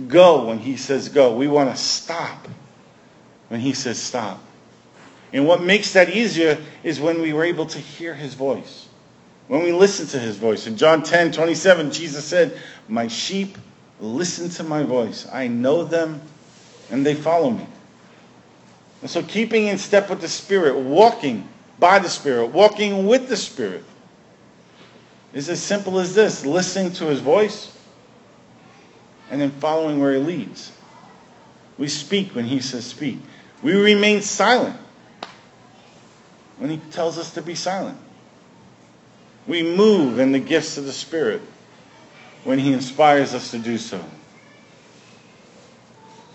[0.07, 1.35] go when He says go.
[1.35, 2.47] We want to stop
[3.49, 4.41] when He says stop.
[5.31, 8.87] And what makes that easier is when we were able to hear His voice.
[9.47, 10.67] When we listen to His voice.
[10.67, 13.57] In John 10 27, Jesus said, My sheep
[13.99, 15.27] listen to my voice.
[15.31, 16.21] I know them
[16.91, 17.65] and they follow me.
[19.01, 21.47] And so, keeping in step with the Spirit, walking
[21.79, 23.83] by the Spirit, walking with the Spirit,
[25.33, 27.72] is as simple as this listening to His voice
[29.33, 30.71] and then following where He leads.
[31.79, 33.17] We speak when He says speak,
[33.63, 34.77] we remain silent
[36.59, 37.97] when He tells us to be silent.
[39.47, 41.41] We move in the gifts of the Spirit
[42.43, 44.05] when He inspires us to do so.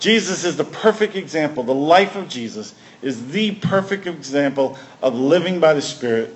[0.00, 1.62] Jesus is the perfect example.
[1.62, 6.34] The life of Jesus is the perfect example of living by the Spirit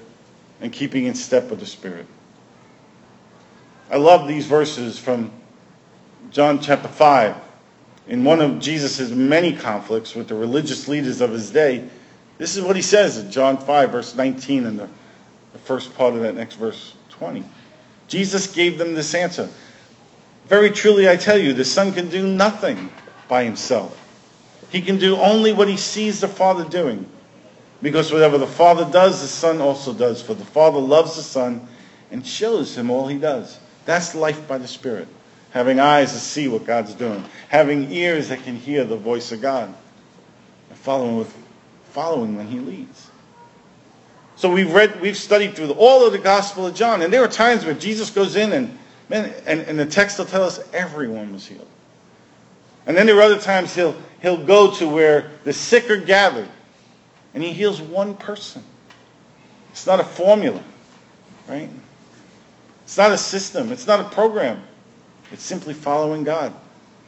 [0.61, 2.07] and keeping in step with the Spirit.
[3.91, 5.33] I love these verses from
[6.33, 7.37] John chapter 5.
[8.09, 11.89] In one of Jesus' many conflicts with the religious leaders of his day,
[12.39, 14.89] this is what he says in John 5, verse 19, and the,
[15.53, 17.45] the first part of that next verse 20.
[18.09, 19.49] Jesus gave them this answer
[20.47, 22.91] Very truly, I tell you, the Son can do nothing
[23.29, 23.99] by himself.
[24.71, 27.07] He can do only what he sees the Father doing.
[27.83, 30.23] Because whatever the Father does, the Son also does.
[30.23, 31.69] For the Father loves the Son
[32.11, 33.59] and shows him all he does.
[33.85, 35.09] That's life by the Spirit.
[35.53, 37.25] Having eyes to see what God's doing.
[37.49, 39.75] Having ears that can hear the voice of God.
[40.69, 41.35] And following, with,
[41.91, 43.11] following when he leads.
[44.37, 47.03] So we've read, we've studied through all of the Gospel of John.
[47.03, 50.27] And there are times where Jesus goes in and, man, and, and the text will
[50.27, 51.69] tell us everyone was healed.
[52.87, 56.49] And then there are other times he'll, he'll go to where the sick are gathered
[57.35, 58.65] and he heals one person.
[59.71, 60.63] It's not a formula,
[61.49, 61.71] right?
[62.85, 63.73] It's not a system.
[63.73, 64.63] It's not a program.
[65.33, 66.53] It's simply following God,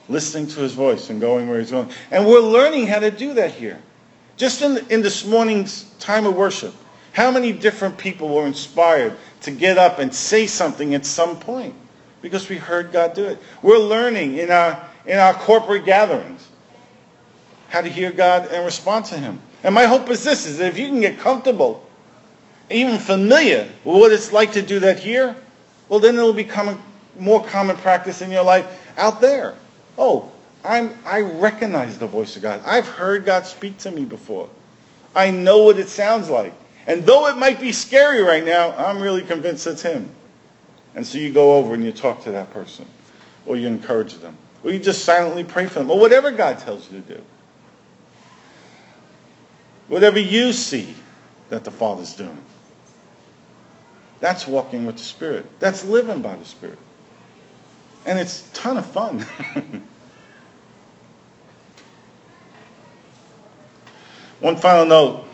[0.09, 1.91] listening to his voice and going where he's going.
[2.11, 3.81] And we're learning how to do that here.
[4.37, 6.75] Just in, in this morning's time of worship,
[7.13, 11.75] how many different people were inspired to get up and say something at some point?
[12.23, 13.39] Because we heard God do it.
[13.63, 16.49] We're learning in our in our corporate gatherings.
[17.69, 19.41] How to hear God and respond to Him.
[19.63, 21.87] And my hope is this, is that if you can get comfortable,
[22.71, 25.37] even familiar with what it's like to do that here,
[25.89, 26.83] well then it'll become
[27.19, 29.55] more common practice in your life out there.
[29.99, 30.31] Oh,
[30.65, 32.63] I'm, I recognize the voice of God.
[32.65, 34.49] I've heard God speak to me before.
[35.15, 36.55] I know what it sounds like.
[36.87, 40.09] And though it might be scary right now, I'm really convinced it's Him.
[40.95, 42.87] And so you go over and you talk to that person,
[43.47, 44.37] or you encourage them.
[44.63, 45.91] Or you just silently pray for them.
[45.91, 47.23] Or whatever God tells you to do.
[49.89, 50.95] Whatever you see
[51.51, 52.39] that the Father's doing.
[54.21, 55.47] That's walking with the Spirit.
[55.61, 56.79] That's living by the Spirit.
[58.07, 59.21] And it's a ton of fun.
[64.41, 65.25] One final note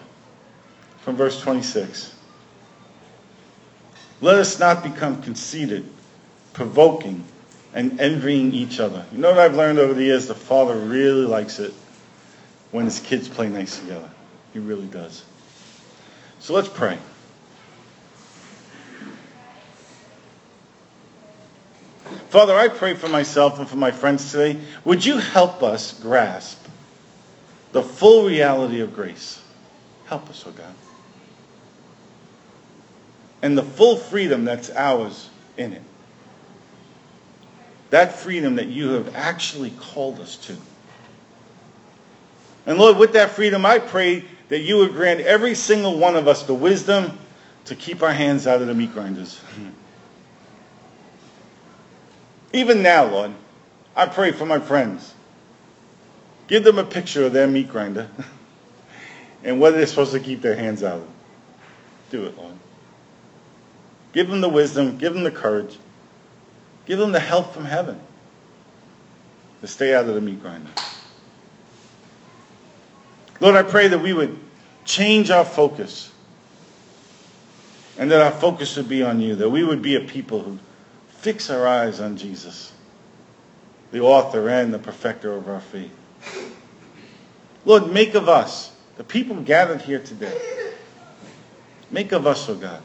[1.02, 2.14] from verse 26.
[4.20, 5.88] Let us not become conceited,
[6.52, 7.24] provoking,
[7.72, 9.06] and envying each other.
[9.12, 10.28] You know what I've learned over the years?
[10.28, 11.72] The father really likes it
[12.70, 14.10] when his kids play nice together.
[14.52, 15.24] He really does.
[16.38, 16.98] So let's pray.
[22.30, 24.60] Father, I pray for myself and for my friends today.
[24.84, 26.64] Would you help us grasp
[27.72, 29.42] the full reality of grace?
[30.06, 30.72] Help us, oh God.
[33.42, 35.82] And the full freedom that's ours in it.
[37.90, 40.56] That freedom that you have actually called us to.
[42.64, 46.28] And Lord, with that freedom, I pray that you would grant every single one of
[46.28, 47.18] us the wisdom
[47.64, 49.40] to keep our hands out of the meat grinders.
[52.52, 53.32] Even now, Lord,
[53.94, 55.14] I pray for my friends.
[56.48, 58.08] Give them a picture of their meat grinder
[59.44, 61.08] and what they're supposed to keep their hands out of.
[62.10, 62.54] Do it, Lord.
[64.12, 65.78] Give them the wisdom, give them the courage,
[66.86, 68.00] give them the help from heaven
[69.60, 70.70] to stay out of the meat grinder.
[73.38, 74.36] Lord, I pray that we would
[74.84, 76.10] change our focus
[77.96, 80.58] and that our focus would be on you, that we would be a people who
[81.20, 82.72] fix our eyes on Jesus,
[83.92, 85.92] the author and the perfecter of our faith.
[87.66, 90.40] Lord, make of us, the people gathered here today,
[91.90, 92.82] make of us, O oh God,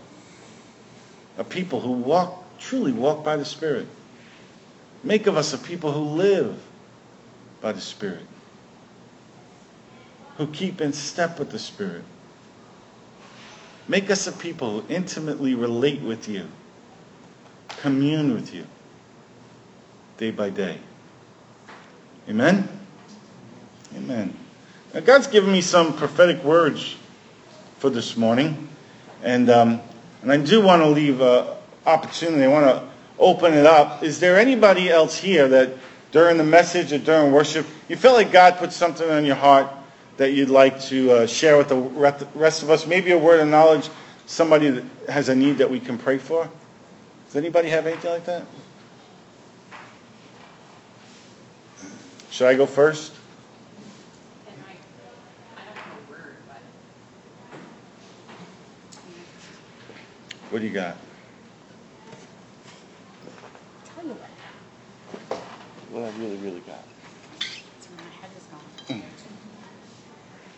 [1.38, 3.88] a people who walk, truly walk by the Spirit.
[5.02, 6.62] Make of us a people who live
[7.62, 8.26] by the Spirit,
[10.38, 12.04] who keep in step with the Spirit.
[13.88, 16.50] Make us a people who intimately relate with you
[17.86, 18.66] commune with you
[20.18, 20.80] day by day.
[22.28, 22.68] Amen?
[23.96, 24.36] Amen.
[24.92, 26.96] Now, God's given me some prophetic words
[27.78, 28.68] for this morning.
[29.22, 29.82] And, um,
[30.24, 31.22] and I do want to leave
[31.86, 32.44] opportunity.
[32.44, 34.02] I want to open it up.
[34.02, 35.78] Is there anybody else here that
[36.12, 39.68] during the message or during worship, you feel like God put something on your heart
[40.18, 41.76] that you'd like to uh, share with the
[42.34, 42.88] rest of us?
[42.88, 43.92] Maybe a word of knowledge,
[44.26, 46.50] somebody that has a need that we can pray for?
[47.36, 48.44] Does anybody have anything like that?
[52.32, 53.12] Should I go first?
[60.50, 60.96] What do you got?
[65.92, 66.86] What I really, really got.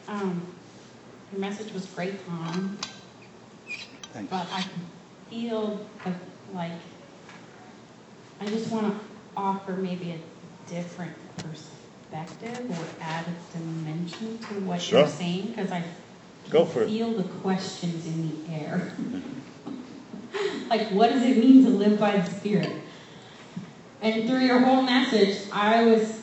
[0.08, 0.46] Um,
[1.32, 2.78] your message was great, Tom.
[4.14, 4.30] Thanks.
[4.30, 4.64] But I
[5.32, 6.14] feel the
[6.54, 6.72] like,
[8.40, 9.00] I just want to
[9.36, 15.00] offer maybe a different perspective or add a dimension to what sure.
[15.00, 15.84] you're saying because I
[16.50, 17.18] Go for feel it.
[17.18, 18.94] the questions in the air.
[20.70, 22.72] like, what does it mean to live by the Spirit?
[24.02, 26.22] And through your whole message, I was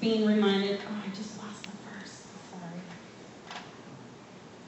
[0.00, 0.80] being reminded.
[0.88, 2.26] Oh, I just lost the verse.
[2.50, 3.60] Sorry.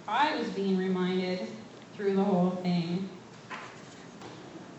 [0.08, 1.46] I was being reminded
[1.94, 3.08] through the whole thing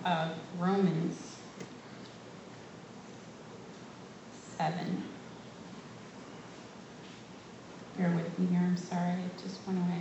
[0.07, 1.35] of Romans
[4.57, 5.03] 7.
[7.97, 9.99] Bear with me here, I'm sorry, it just went away.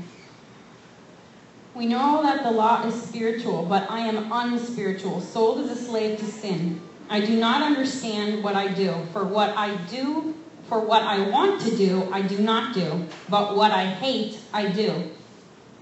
[1.74, 6.18] We know that the law is spiritual, but I am unspiritual, sold as a slave
[6.20, 6.80] to sin.
[7.10, 8.94] I do not understand what I do.
[9.12, 10.34] For what I do,
[10.68, 13.06] for what I want to do, I do not do.
[13.28, 14.90] But what I hate, I do.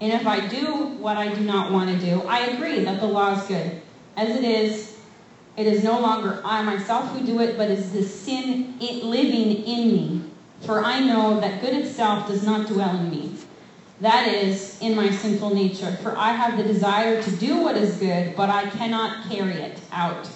[0.01, 3.07] And if I do what I do not want to do, I agree that the
[3.07, 3.81] law is good.
[4.15, 4.97] As it is,
[5.57, 9.87] it is no longer I myself who do it, but is the sin living in
[9.87, 10.21] me.
[10.61, 13.37] For I know that good itself does not dwell in me.
[14.01, 15.95] That is, in my sinful nature.
[16.01, 19.79] For I have the desire to do what is good, but I cannot carry it
[19.91, 20.29] out.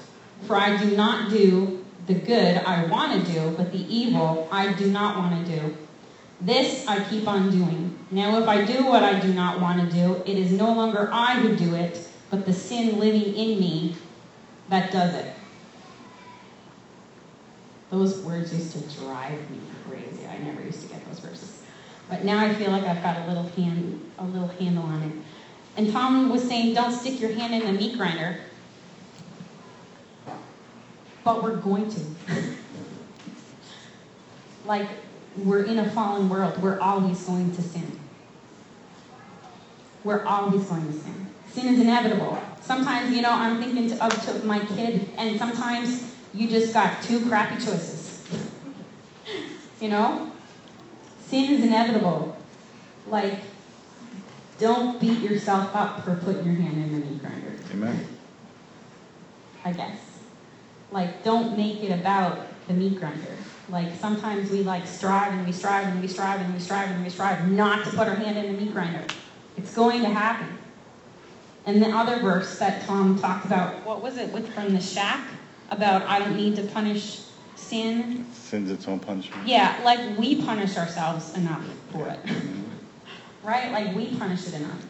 [0.46, 4.74] For I do not do the good I want to do, but the evil I
[4.74, 5.78] do not want to do.
[6.42, 7.98] This I keep on doing.
[8.12, 11.10] Now, if I do what I do not want to do, it is no longer
[11.12, 13.96] I who do it but the sin living in me
[14.69, 15.34] that does it.
[17.90, 20.25] Those words used to drive me crazy.
[20.27, 21.63] I never used to get those verses.
[22.08, 25.12] But now I feel like I've got a little hand, a little handle on it.
[25.77, 28.42] And Tom was saying, don't stick your hand in the meat grinder.
[31.23, 32.00] But we're going to.
[34.65, 34.88] like,
[35.38, 36.62] we're in a fallen world.
[36.62, 38.00] We're always going to sin.
[40.04, 41.29] We're always going to sin.
[41.54, 42.41] Sin is inevitable.
[42.62, 47.02] Sometimes, you know, I'm thinking to, of to my kid, and sometimes you just got
[47.02, 48.27] two crappy choices.
[49.81, 50.31] you know?
[51.27, 52.37] Sin is inevitable.
[53.08, 53.39] Like,
[54.60, 57.54] don't beat yourself up for putting your hand in the meat grinder.
[57.71, 58.08] Amen.
[59.65, 59.97] I guess.
[60.91, 63.35] Like, don't make it about the meat grinder.
[63.69, 67.04] Like, sometimes we like strive and we strive and we strive and we strive and
[67.04, 69.06] we strive not to put our hand in the meat grinder.
[69.58, 70.59] It's going to happen.
[71.66, 75.26] And the other verse that Tom talked about, what was it with from the shack?
[75.72, 77.22] About I don't need to punish
[77.56, 78.26] sin.
[78.34, 79.48] Sin's its own punishment.
[79.48, 82.20] Yeah, like we punish ourselves enough for it.
[83.44, 83.72] right?
[83.72, 84.86] Like we punish it enough.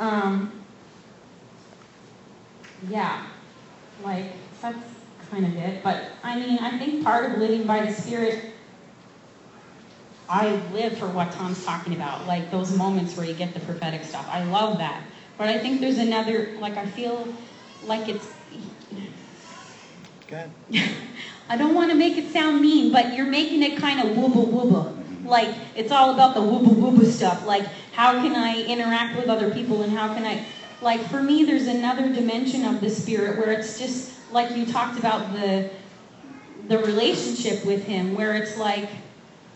[0.00, 0.52] Um,
[2.88, 3.24] yeah,
[4.02, 4.76] like that's
[5.30, 5.82] kind of it.
[5.82, 8.52] But I mean, I think part of living by the Spirit,
[10.28, 14.04] I live for what Tom's talking about, like those moments where you get the prophetic
[14.04, 14.28] stuff.
[14.30, 15.02] I love that.
[15.36, 17.26] But I think there's another, like, I feel
[17.84, 18.26] like it's.
[20.28, 20.50] Go ahead.
[21.48, 24.46] I don't want to make it sound mean, but you're making it kind of wooba
[24.46, 25.26] wooba.
[25.26, 27.46] Like, it's all about the wooba wooba stuff.
[27.46, 30.44] Like, how can I interact with other people and how can I.
[30.80, 34.98] Like, for me, there's another dimension of the spirit where it's just like you talked
[34.98, 35.70] about the
[36.68, 38.88] the relationship with him where it's like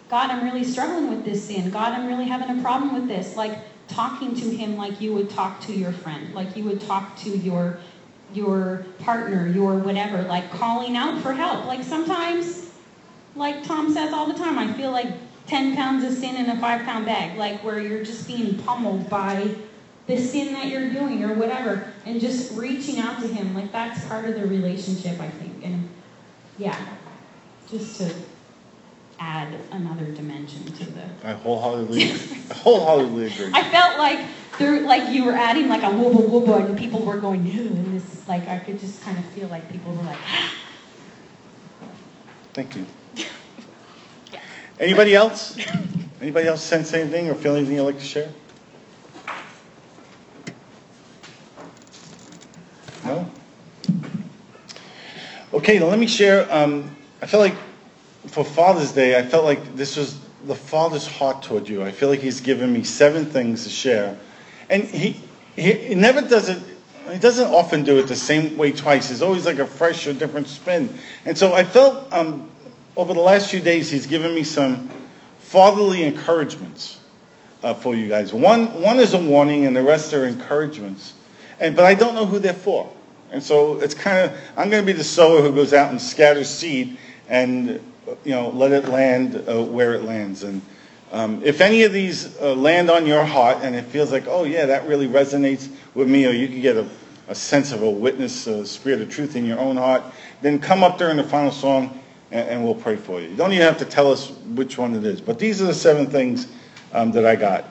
[0.08, 3.34] god i'm really struggling with this sin god i'm really having a problem with this
[3.36, 3.58] like
[3.88, 7.30] talking to him like you would talk to your friend like you would talk to
[7.30, 7.78] your
[8.32, 11.64] your partner your whatever like calling out for help.
[11.66, 12.70] Like sometimes
[13.34, 15.08] like tom says all the time i feel like
[15.46, 19.08] 10 pounds of sin in a five pound bag like where you're just being pummeled
[19.08, 19.54] by
[20.08, 23.54] the sin that you're doing or whatever and just reaching out to him.
[23.54, 25.64] Like that's part of the relationship i think.
[25.64, 25.88] And
[26.56, 26.76] yeah
[27.70, 28.12] just to
[29.18, 33.50] add another dimension to the I wholeheartedly, I wholeheartedly agree.
[33.52, 34.24] i felt like
[34.58, 37.92] there like you were adding like a wooba wooba and people were going ew and
[37.94, 40.18] this is like i could just kind of feel like people were like
[42.54, 42.86] Thank you.
[44.80, 45.56] Anybody else?
[46.20, 48.28] Anybody else sense anything or feel anything you'd like to share?
[53.04, 53.30] No?
[55.52, 56.52] Okay, let me share.
[56.52, 57.54] Um, I feel like
[58.28, 61.82] for Father's Day, I felt like this was the Father's heart toward you.
[61.82, 64.16] I feel like He's given me seven things to share.
[64.70, 65.20] And He,
[65.56, 66.62] he, never does it,
[67.10, 69.10] He doesn't often do it the same way twice.
[69.10, 70.96] It's always like a fresh or different spin.
[71.24, 72.50] And so I felt um,
[72.96, 74.90] over the last few days, He's given me some
[75.40, 77.00] fatherly encouragements
[77.62, 78.32] uh, for you guys.
[78.32, 81.14] One, one is a warning, and the rest are encouragements.
[81.60, 82.92] And, but I don't know who they're for.
[83.30, 86.00] And so it's kind of, I'm going to be the sower who goes out and
[86.00, 86.96] scatters seed
[87.28, 87.80] and,
[88.24, 90.42] you know, let it land uh, where it lands.
[90.42, 90.62] And
[91.12, 94.44] um, if any of these uh, land on your heart and it feels like, oh,
[94.44, 96.88] yeah, that really resonates with me, or you can get a,
[97.28, 100.02] a sense of a witness, a spirit of truth in your own heart,
[100.42, 102.00] then come up during the final song
[102.30, 103.28] and, and we'll pray for you.
[103.28, 105.20] You don't even have to tell us which one it is.
[105.20, 106.48] But these are the seven things
[106.92, 107.66] um, that I got.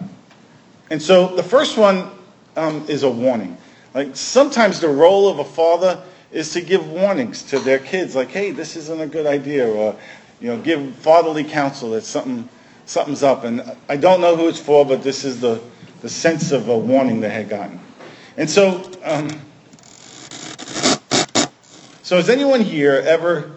[0.89, 2.09] And so the first one
[2.55, 3.57] um, is a warning.
[3.93, 8.29] Like sometimes the role of a father is to give warnings to their kids, like,
[8.29, 9.95] "Hey, this isn't a good idea," or
[10.39, 12.47] you know, give fatherly counsel that something
[12.85, 13.43] something's up.
[13.43, 15.61] And I don't know who it's for, but this is the
[16.01, 17.79] the sense of a warning they had gotten.
[18.37, 19.29] And so, um,
[22.03, 23.51] so has anyone here ever?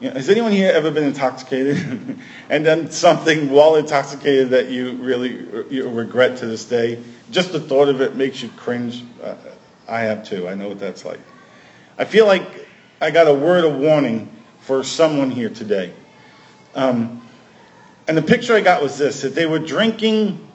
[0.00, 2.18] You know, has anyone here ever been intoxicated
[2.48, 5.30] and done something while intoxicated that you really
[5.70, 7.02] you regret to this day?
[7.30, 9.04] Just the thought of it makes you cringe.
[9.22, 9.34] Uh,
[9.88, 10.48] I have too.
[10.48, 11.20] I know what that's like.
[11.98, 12.42] I feel like
[13.00, 14.31] I got a word of warning
[14.62, 15.92] for someone here today.
[16.74, 17.20] Um,
[18.08, 20.48] and the picture I got was this that they were drinking,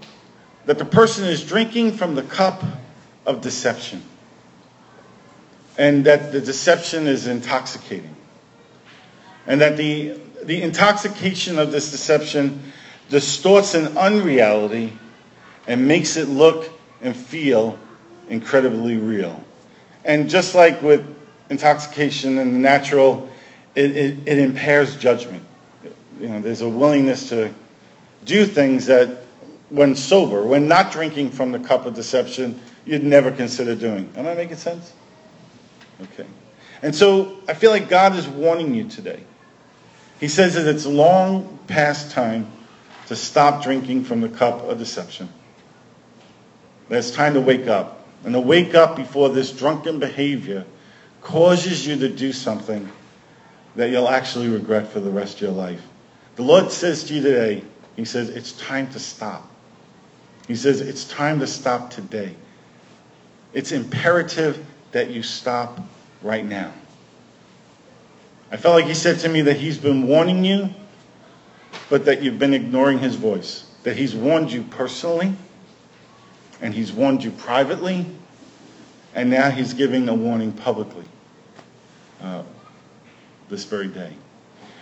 [0.66, 2.64] that the person is drinking from the cup
[3.26, 4.04] of deception.
[5.78, 8.16] And that the deception is intoxicating.
[9.46, 12.72] And that the, the intoxication of this deception
[13.10, 14.98] distorts an unreality
[15.68, 17.78] and makes it look and feel
[18.30, 19.42] incredibly real.
[20.04, 21.06] And just like with
[21.50, 23.30] intoxication and the natural,
[23.78, 25.44] it, it, it impairs judgment.
[26.20, 27.54] You know, there's a willingness to
[28.26, 29.10] do things that
[29.70, 34.12] when sober, when not drinking from the cup of deception, you'd never consider doing.
[34.16, 34.92] Am I making sense?
[36.02, 36.26] Okay.
[36.82, 39.24] And so I feel like God is warning you today.
[40.20, 42.52] He says that it's long past time
[43.08, 45.30] to stop drinking from the cup of deception.
[46.90, 48.08] That it's time to wake up.
[48.24, 50.66] And to wake up before this drunken behavior
[51.22, 52.92] causes you to do something
[53.78, 55.82] that you'll actually regret for the rest of your life.
[56.36, 57.64] The Lord says to you today,
[57.96, 59.50] He says, it's time to stop.
[60.48, 62.36] He says, it's time to stop today.
[63.54, 65.80] It's imperative that you stop
[66.24, 66.74] right now.
[68.52, 70.74] I felt like He said to me that He's been warning you,
[71.90, 73.70] but that you've been ignoring His voice.
[73.84, 75.34] That He's warned you personally,
[76.62, 78.08] and He's warned you privately,
[79.14, 81.06] And now he's giving a warning publicly
[82.22, 82.44] uh,
[83.50, 84.14] this very day.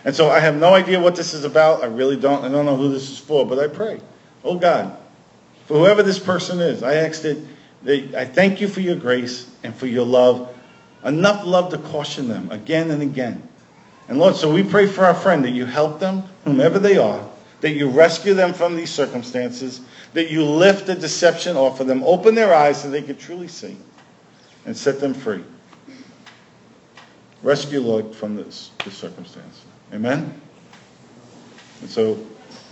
[0.03, 1.83] And so I have no idea what this is about.
[1.83, 2.43] I really don't.
[2.43, 3.99] I don't know who this is for, but I pray,
[4.43, 4.95] oh God,
[5.65, 7.43] for whoever this person is, I ask that,
[7.83, 10.55] that I thank you for your grace and for your love,
[11.03, 13.47] enough love to caution them again and again.
[14.07, 17.27] And Lord, so we pray for our friend that you help them, whomever they are,
[17.61, 19.81] that you rescue them from these circumstances,
[20.13, 23.47] that you lift the deception off of them, open their eyes so they can truly
[23.47, 23.75] see
[24.67, 25.43] and set them free.
[27.45, 29.61] Rescue, Lord, from this, this circumstance.
[29.93, 30.41] Amen?
[31.81, 32.25] And so,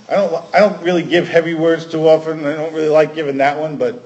[0.10, 2.44] I don't, I don't really give heavy words too often.
[2.44, 4.04] I don't really like giving that one, but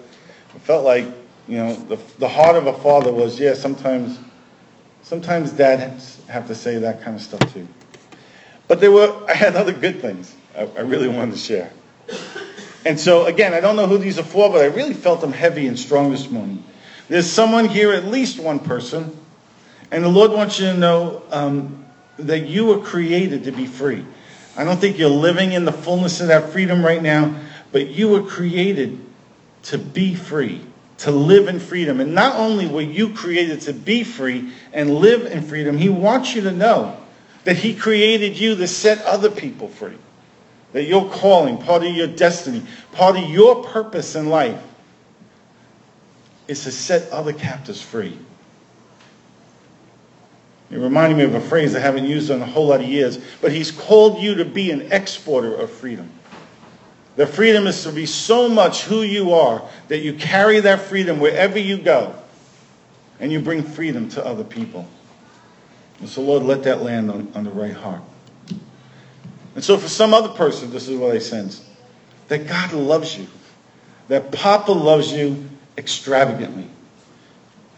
[0.53, 1.05] I felt like,
[1.47, 4.19] you know, the, the heart of a father was, yeah, sometimes,
[5.03, 7.65] sometimes dads have to say that kind of stuff too.
[8.67, 11.71] But there were, I had other good things I, I really wanted to share.
[12.85, 15.31] And so, again, I don't know who these are for, but I really felt them
[15.31, 16.61] heavy and strong this morning.
[17.07, 19.17] There's someone here, at least one person,
[19.91, 21.85] and the Lord wants you to know um,
[22.17, 24.05] that you were created to be free.
[24.55, 27.39] I don't think you're living in the fullness of that freedom right now,
[27.71, 28.99] but you were created
[29.63, 30.61] to be free,
[30.99, 31.99] to live in freedom.
[31.99, 36.33] And not only were you created to be free and live in freedom, He wants
[36.35, 36.97] you to know
[37.43, 39.97] that He created you to set other people free.
[40.73, 44.61] That your calling, part of your destiny, part of your purpose in life
[46.47, 48.17] is to set other captives free.
[50.69, 53.19] It reminded me of a phrase I haven't used in a whole lot of years,
[53.41, 56.11] but he's called you to be an exporter of freedom.
[57.15, 61.19] The freedom is to be so much who you are that you carry that freedom
[61.19, 62.13] wherever you go
[63.19, 64.87] and you bring freedom to other people.
[65.99, 68.01] And so, Lord, let that land on, on the right heart.
[69.55, 71.67] And so, for some other person, this is what I sense
[72.27, 73.25] that God loves you,
[74.09, 75.43] that Papa loves you
[75.77, 76.67] extravagantly.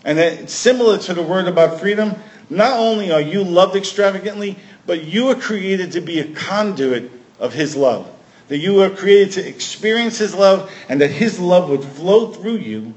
[0.04, 2.16] And that similar to the word about freedom,
[2.50, 7.54] not only are you loved extravagantly, but you are created to be a conduit of
[7.54, 8.12] His love.
[8.48, 12.58] That you are created to experience His love and that His love would flow through
[12.58, 12.94] you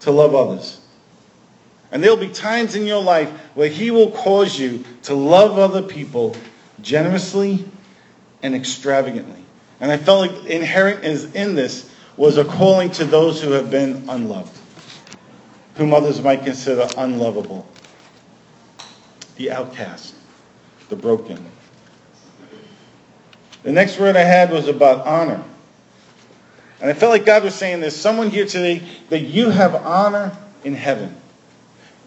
[0.00, 0.80] to love others.
[1.92, 5.82] And there'll be times in your life where He will cause you to love other
[5.82, 6.34] people
[6.80, 7.66] generously
[8.42, 9.44] and extravagantly.
[9.80, 14.08] And I felt like inherent in this was a calling to those who have been
[14.08, 14.56] unloved,
[15.76, 17.66] whom others might consider unlovable
[19.38, 20.14] the outcast,
[20.90, 21.42] the broken.
[23.62, 25.42] The next word I had was about honor.
[26.80, 30.36] And I felt like God was saying there's someone here today that you have honor
[30.64, 31.16] in heaven.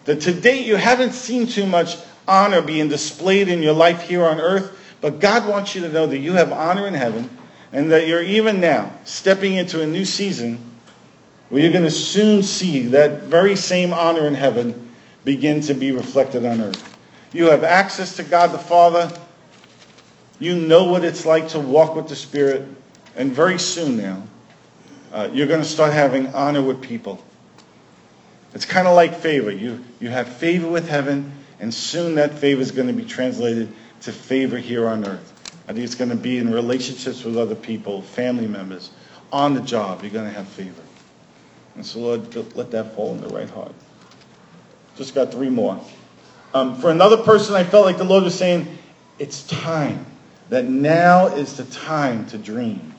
[0.06, 4.40] That today you haven't seen too much honor being displayed in your life here on
[4.40, 7.30] earth, but God wants you to know that you have honor in heaven
[7.74, 10.60] and that you're even now stepping into a new season
[11.50, 14.90] where you're going to soon see that very same honor in heaven
[15.24, 16.91] begin to be reflected on earth.
[17.34, 19.12] You have access to God the Father.
[20.40, 22.68] You know what it's like to walk with the Spirit.
[23.16, 24.24] And very soon now,
[25.12, 27.24] uh, you're going to start having honor with people.
[28.54, 29.52] It's kind of like favor.
[29.52, 33.72] You, you have favor with heaven, and soon that favor is going to be translated
[34.02, 35.28] to favor here on earth.
[35.68, 38.92] I think it's going to be in relationships with other people, family members,
[39.32, 40.02] on the job.
[40.02, 40.82] You're going to have favor.
[41.76, 43.74] And so, Lord, let that fall in the right heart.
[44.98, 45.82] Just got three more.
[46.54, 48.78] Um, for another person, I felt like the Lord was saying,
[49.20, 50.06] it's time.
[50.49, 52.93] That now is the time to dream.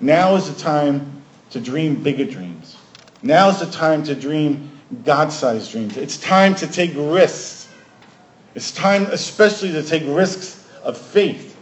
[0.00, 2.76] Now is the time to dream bigger dreams.
[3.22, 4.70] Now is the time to dream
[5.02, 5.96] God-sized dreams.
[5.96, 7.68] It's time to take risks.
[8.54, 11.56] It's time especially to take risks of faith.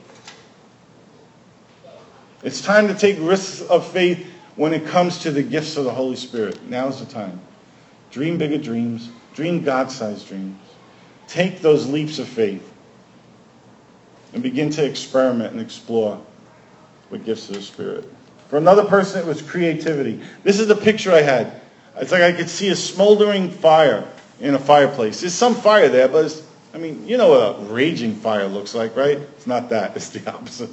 [2.42, 5.92] It's time to take risks of faith when it comes to the gifts of the
[5.92, 6.62] Holy Spirit.
[6.68, 7.40] Now is the time.
[8.10, 9.10] Dream bigger dreams.
[9.34, 10.58] Dream God-sized dreams.
[11.28, 12.68] Take those leaps of faith
[14.32, 16.20] and begin to experiment and explore
[17.10, 18.10] with gifts of the Spirit.
[18.48, 20.20] For another person, it was creativity.
[20.42, 21.60] This is the picture I had.
[21.96, 24.06] It's like I could see a smoldering fire
[24.40, 25.20] in a fireplace.
[25.20, 26.42] There's some fire there, but
[26.74, 29.18] I mean, you know what a raging fire looks like, right?
[29.18, 29.96] It's not that.
[29.96, 30.70] It's the opposite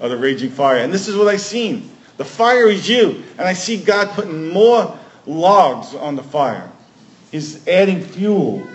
[0.00, 0.78] of the raging fire.
[0.78, 1.90] And this is what I seen.
[2.18, 3.24] The fire is you.
[3.38, 6.70] And I see God putting more logs on the fire.
[7.30, 8.66] He's adding fuel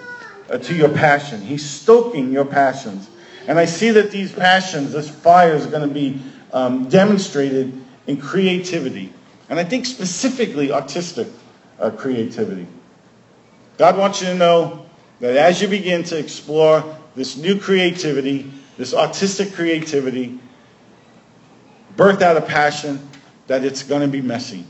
[0.53, 1.41] uh, to your passion.
[1.41, 3.09] He's stoking your passions.
[3.47, 6.21] And I see that these passions, this fire is going to be
[6.53, 7.73] um, demonstrated
[8.07, 9.11] in creativity.
[9.49, 11.27] And I think specifically artistic
[11.79, 12.67] uh, creativity.
[13.77, 14.85] God wants you to know
[15.19, 16.83] that as you begin to explore
[17.15, 20.39] this new creativity, this artistic creativity,
[21.97, 23.09] birthed out of passion,
[23.47, 24.65] that it's going to be messy.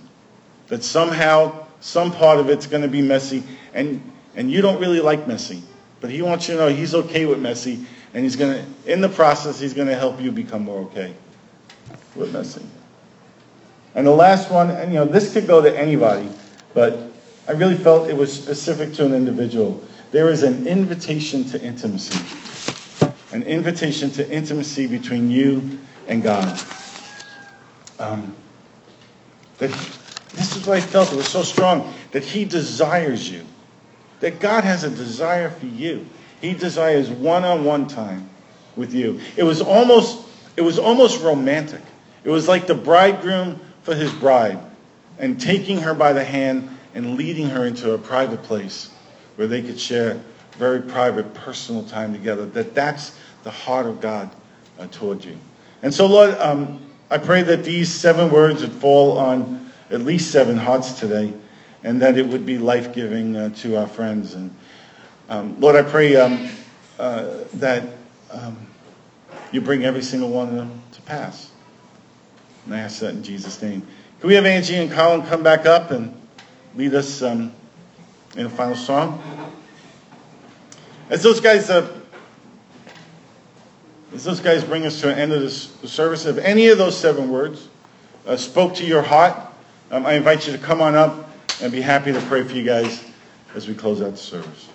[0.69, 4.01] That somehow Some part of it's going to be messy, and,
[4.37, 5.61] and you don't really like messy.
[6.03, 9.07] But he wants you to know he's okay with messy, and he's to, in the
[9.07, 11.13] process, he's going to help you become more okay
[12.13, 12.61] with messy.
[13.95, 16.27] And the last one, and you know, this could go to anybody,
[16.73, 16.99] but
[17.47, 19.81] I really felt it was specific to an individual.
[20.11, 22.19] There is an invitation to intimacy.
[23.31, 25.79] An invitation to intimacy between you
[26.09, 26.59] and God.
[27.97, 28.35] Um,
[29.57, 29.69] that
[30.33, 31.13] this is what I felt.
[31.13, 33.45] It was so strong that He desires you.
[34.23, 36.05] That God has a desire for you.
[36.39, 38.29] He desires one-on-one time
[38.77, 39.19] with you.
[39.35, 41.81] It was almost, it was almost romantic.
[42.23, 44.59] It was like the bridegroom for his bride
[45.19, 48.89] and taking her by the hand and leading her into a private place
[49.35, 50.21] where they could share
[50.53, 52.45] very private, personal time together.
[52.45, 54.33] That that's the heart of God
[54.79, 55.37] uh, toward you.
[55.81, 60.31] And so, Lord, um, I pray that these seven words would fall on at least
[60.31, 61.33] seven hearts today,
[61.83, 64.33] and that it would be life-giving uh, to our friends.
[64.33, 64.55] And
[65.29, 66.49] um, Lord, I pray um,
[66.97, 67.83] uh, that
[68.31, 68.57] um,
[69.51, 71.51] you bring every single one of them to pass.
[72.65, 73.85] And I ask that in Jesus' name.
[74.19, 76.15] Can we have Angie and Colin come back up and
[76.75, 77.51] lead us um,
[78.37, 79.21] in a final song?
[81.09, 82.01] As those guys, uh,
[84.13, 86.97] as those guys bring us to an end of this service, if any of those
[86.97, 87.67] seven words
[88.25, 89.37] uh, spoke to your heart,
[89.91, 92.63] um, I invite you to come on up and be happy to pray for you
[92.63, 93.03] guys
[93.55, 94.72] as we close out the service.